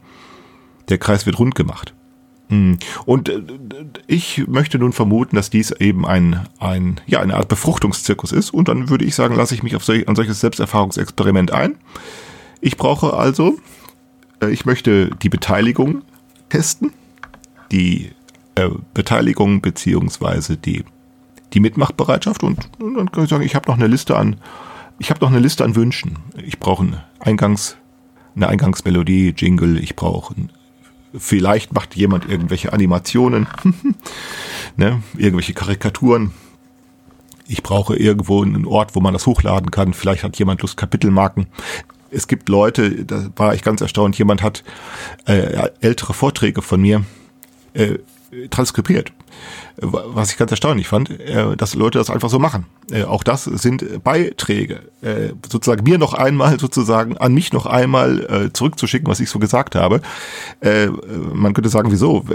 Der 0.89 0.97
Kreis 0.97 1.25
wird 1.25 1.39
rund 1.39 1.55
gemacht. 1.55 1.93
Hm. 2.49 2.77
Und 3.05 3.29
äh, 3.29 3.41
ich 4.07 4.45
möchte 4.47 4.77
nun 4.77 4.91
vermuten, 4.91 5.37
dass 5.37 5.49
dies 5.49 5.71
eben 5.71 6.05
ein, 6.05 6.47
ein, 6.59 6.99
ja, 7.07 7.21
eine 7.21 7.35
Art 7.35 7.47
Befruchtungszirkus 7.47 8.33
ist. 8.33 8.53
Und 8.53 8.67
dann 8.67 8.89
würde 8.89 9.05
ich 9.05 9.15
sagen, 9.15 9.35
lasse 9.35 9.55
ich 9.55 9.63
mich 9.63 9.77
auf 9.77 9.85
solch, 9.85 10.09
an 10.09 10.17
solches 10.17 10.41
Selbsterfahrungsexperiment 10.41 11.51
ein. 11.51 11.77
Ich 12.59 12.75
brauche 12.75 13.13
also 13.13 13.57
ich 14.49 14.65
möchte 14.65 15.09
die 15.21 15.29
Beteiligung 15.29 16.01
testen, 16.49 16.91
die 17.71 18.11
äh, 18.55 18.69
Beteiligung 18.93 19.61
beziehungsweise 19.61 20.57
die, 20.57 20.83
die 21.53 21.59
Mitmachbereitschaft 21.59 22.43
und, 22.43 22.69
und 22.79 22.95
dann 22.95 23.11
kann 23.11 23.23
ich 23.23 23.29
sagen, 23.29 23.43
ich 23.43 23.55
habe 23.55 23.69
noch 23.69 23.77
eine 23.77 23.87
Liste 23.87 24.17
an, 24.17 24.37
ich 24.99 25.09
habe 25.09 25.19
noch 25.21 25.31
eine 25.31 25.39
Liste 25.39 25.63
an 25.63 25.75
Wünschen. 25.75 26.17
Ich 26.45 26.59
brauche 26.59 26.83
einen 26.83 26.97
Eingangs, 27.19 27.77
eine 28.35 28.47
Eingangsmelodie, 28.47 29.33
Jingle, 29.35 29.79
ich 29.81 29.95
brauche 29.95 30.35
vielleicht 31.17 31.73
macht 31.73 31.95
jemand 31.95 32.29
irgendwelche 32.29 32.73
Animationen, 32.73 33.47
ne, 34.77 35.01
irgendwelche 35.17 35.53
Karikaturen. 35.53 36.31
Ich 37.47 37.63
brauche 37.63 37.97
irgendwo 37.97 38.43
einen 38.43 38.65
Ort, 38.65 38.95
wo 38.95 39.01
man 39.01 39.13
das 39.13 39.25
hochladen 39.25 39.71
kann. 39.71 39.93
Vielleicht 39.93 40.23
hat 40.23 40.37
jemand 40.37 40.61
Lust, 40.61 40.77
Kapitelmarken. 40.77 41.47
Es 42.11 42.27
gibt 42.27 42.49
Leute, 42.49 43.05
da 43.05 43.29
war 43.35 43.55
ich 43.55 43.63
ganz 43.63 43.81
erstaunt, 43.81 44.17
jemand 44.17 44.41
hat 44.43 44.63
äh, 45.25 45.69
ältere 45.79 46.13
Vorträge 46.13 46.61
von 46.61 46.81
mir 46.81 47.03
äh, 47.73 47.99
transkribiert. 48.49 49.11
Was 49.77 50.31
ich 50.31 50.37
ganz 50.37 50.51
erstaunlich 50.51 50.87
fand, 50.87 51.09
äh, 51.09 51.55
dass 51.57 51.73
Leute 51.75 51.97
das 51.97 52.09
einfach 52.09 52.29
so 52.29 52.39
machen. 52.39 52.65
Äh, 52.91 53.03
auch 53.03 53.23
das 53.23 53.45
sind 53.45 54.03
Beiträge. 54.03 54.81
Äh, 55.01 55.33
sozusagen 55.49 55.83
mir 55.83 55.97
noch 55.97 56.13
einmal, 56.13 56.59
sozusagen 56.59 57.17
an 57.17 57.33
mich 57.33 57.51
noch 57.53 57.65
einmal 57.65 58.51
zurückzuschicken, 58.53 59.07
was 59.07 59.19
ich 59.19 59.29
so 59.29 59.39
gesagt 59.39 59.75
habe. 59.75 60.01
Man 61.33 61.53
könnte 61.53 61.69
sagen, 61.69 61.91
wieso? 61.91 62.25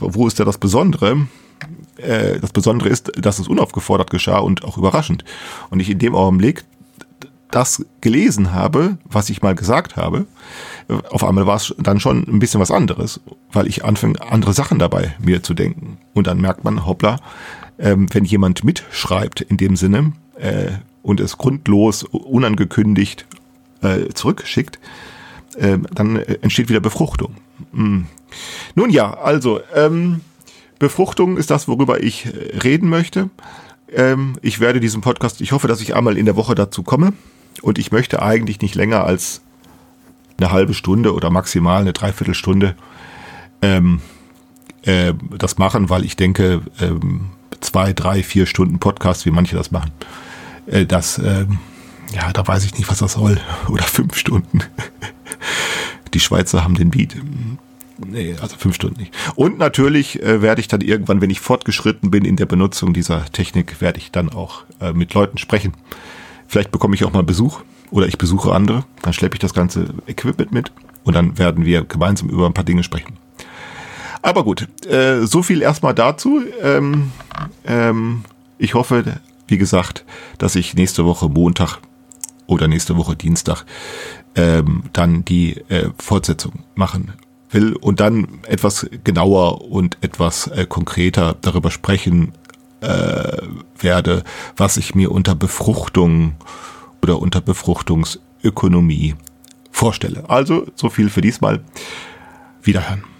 Wo 0.00 0.26
ist 0.26 0.40
da 0.40 0.44
das 0.44 0.58
Besondere? 0.58 1.26
Das 1.96 2.52
Besondere 2.52 2.88
ist, 2.88 3.12
dass 3.16 3.38
es 3.38 3.46
unaufgefordert 3.48 4.10
geschah 4.10 4.38
und 4.38 4.64
auch 4.64 4.76
überraschend. 4.76 5.24
Und 5.70 5.80
ich 5.80 5.90
in 5.90 5.98
dem 5.98 6.14
Augenblick 6.14 6.64
das 7.54 7.84
gelesen 8.00 8.52
habe, 8.52 8.98
was 9.04 9.30
ich 9.30 9.42
mal 9.42 9.54
gesagt 9.54 9.96
habe, 9.96 10.26
auf 11.10 11.24
einmal 11.24 11.46
war 11.46 11.56
es 11.56 11.74
dann 11.78 12.00
schon 12.00 12.24
ein 12.28 12.38
bisschen 12.38 12.60
was 12.60 12.70
anderes, 12.70 13.20
weil 13.52 13.66
ich 13.66 13.84
anfange, 13.84 14.20
andere 14.20 14.52
Sachen 14.52 14.78
dabei 14.78 15.14
mir 15.18 15.42
zu 15.42 15.54
denken. 15.54 15.98
Und 16.12 16.26
dann 16.26 16.40
merkt 16.40 16.64
man, 16.64 16.84
hoppla, 16.84 17.20
ähm, 17.78 18.08
wenn 18.12 18.24
jemand 18.24 18.64
mitschreibt 18.64 19.40
in 19.40 19.56
dem 19.56 19.76
Sinne 19.76 20.12
äh, 20.38 20.72
und 21.02 21.20
es 21.20 21.38
grundlos, 21.38 22.02
unangekündigt 22.04 23.26
äh, 23.82 24.08
zurückschickt, 24.12 24.78
äh, 25.56 25.78
dann 25.92 26.16
entsteht 26.16 26.68
wieder 26.68 26.80
Befruchtung. 26.80 27.36
Hm. 27.72 28.06
Nun 28.74 28.90
ja, 28.90 29.14
also 29.14 29.60
ähm, 29.74 30.20
Befruchtung 30.78 31.36
ist 31.36 31.50
das, 31.50 31.68
worüber 31.68 32.02
ich 32.02 32.26
äh, 32.26 32.58
reden 32.58 32.88
möchte. 32.88 33.30
Ähm, 33.92 34.34
ich 34.42 34.60
werde 34.60 34.80
diesen 34.80 35.00
Podcast, 35.00 35.40
ich 35.40 35.52
hoffe, 35.52 35.68
dass 35.68 35.80
ich 35.80 35.94
einmal 35.94 36.18
in 36.18 36.26
der 36.26 36.36
Woche 36.36 36.54
dazu 36.54 36.82
komme. 36.82 37.12
Und 37.62 37.78
ich 37.78 37.92
möchte 37.92 38.22
eigentlich 38.22 38.60
nicht 38.60 38.74
länger 38.74 39.04
als 39.04 39.42
eine 40.38 40.50
halbe 40.50 40.74
Stunde 40.74 41.14
oder 41.14 41.30
maximal 41.30 41.80
eine 41.80 41.92
Dreiviertelstunde 41.92 42.74
ähm, 43.62 44.00
äh, 44.82 45.14
das 45.38 45.58
machen, 45.58 45.90
weil 45.90 46.04
ich 46.04 46.16
denke, 46.16 46.62
ähm, 46.80 47.30
zwei, 47.60 47.92
drei, 47.92 48.22
vier 48.22 48.46
Stunden 48.46 48.78
Podcast, 48.78 49.24
wie 49.26 49.30
manche 49.30 49.56
das 49.56 49.70
machen, 49.70 49.92
äh, 50.66 50.86
das, 50.86 51.18
ähm, 51.18 51.58
ja, 52.14 52.32
da 52.32 52.46
weiß 52.46 52.64
ich 52.64 52.76
nicht, 52.76 52.90
was 52.90 52.98
das 52.98 53.14
soll. 53.14 53.40
Oder 53.68 53.84
fünf 53.84 54.16
Stunden. 54.16 54.60
Die 56.14 56.20
Schweizer 56.20 56.62
haben 56.62 56.74
den 56.74 56.90
Beat. 56.90 57.16
Nee, 58.06 58.36
also 58.40 58.56
fünf 58.56 58.74
Stunden 58.76 59.00
nicht. 59.00 59.14
Und 59.34 59.58
natürlich 59.58 60.22
äh, 60.22 60.42
werde 60.42 60.60
ich 60.60 60.68
dann 60.68 60.80
irgendwann, 60.80 61.20
wenn 61.20 61.30
ich 61.30 61.40
fortgeschritten 61.40 62.10
bin 62.10 62.24
in 62.24 62.36
der 62.36 62.46
Benutzung 62.46 62.92
dieser 62.92 63.24
Technik, 63.26 63.80
werde 63.80 63.98
ich 63.98 64.12
dann 64.12 64.28
auch 64.28 64.64
äh, 64.80 64.92
mit 64.92 65.14
Leuten 65.14 65.38
sprechen. 65.38 65.72
Vielleicht 66.46 66.70
bekomme 66.70 66.94
ich 66.94 67.04
auch 67.04 67.12
mal 67.12 67.22
Besuch 67.22 67.60
oder 67.90 68.06
ich 68.06 68.18
besuche 68.18 68.52
andere. 68.52 68.84
Dann 69.02 69.12
schleppe 69.12 69.36
ich 69.36 69.40
das 69.40 69.54
ganze 69.54 69.86
Equipment 70.06 70.52
mit 70.52 70.72
und 71.04 71.14
dann 71.14 71.38
werden 71.38 71.64
wir 71.64 71.84
gemeinsam 71.84 72.28
über 72.28 72.46
ein 72.46 72.54
paar 72.54 72.64
Dinge 72.64 72.82
sprechen. 72.82 73.18
Aber 74.22 74.44
gut, 74.44 74.68
äh, 74.86 75.26
so 75.26 75.42
viel 75.42 75.60
erstmal 75.60 75.94
dazu. 75.94 76.42
Ähm, 76.62 77.12
ähm, 77.66 78.24
ich 78.56 78.74
hoffe, 78.74 79.20
wie 79.46 79.58
gesagt, 79.58 80.04
dass 80.38 80.56
ich 80.56 80.74
nächste 80.74 81.04
Woche 81.04 81.28
Montag 81.28 81.78
oder 82.46 82.66
nächste 82.68 82.96
Woche 82.96 83.16
Dienstag 83.16 83.64
ähm, 84.34 84.84
dann 84.92 85.24
die 85.24 85.58
äh, 85.68 85.90
Fortsetzung 85.98 86.64
machen 86.74 87.12
will 87.50 87.74
und 87.76 88.00
dann 88.00 88.40
etwas 88.48 88.86
genauer 89.04 89.70
und 89.70 89.98
etwas 90.00 90.48
äh, 90.48 90.66
konkreter 90.66 91.36
darüber 91.40 91.70
sprechen 91.70 92.32
äh, 92.84 93.42
werde, 93.78 94.24
was 94.56 94.76
ich 94.76 94.94
mir 94.94 95.10
unter 95.10 95.34
Befruchtung 95.34 96.34
oder 97.02 97.20
unter 97.20 97.40
Befruchtungsökonomie 97.40 99.14
vorstelle. 99.70 100.28
Also 100.28 100.66
so 100.74 100.88
viel 100.88 101.10
für 101.10 101.20
diesmal. 101.20 101.60
Wiederhören. 102.62 103.13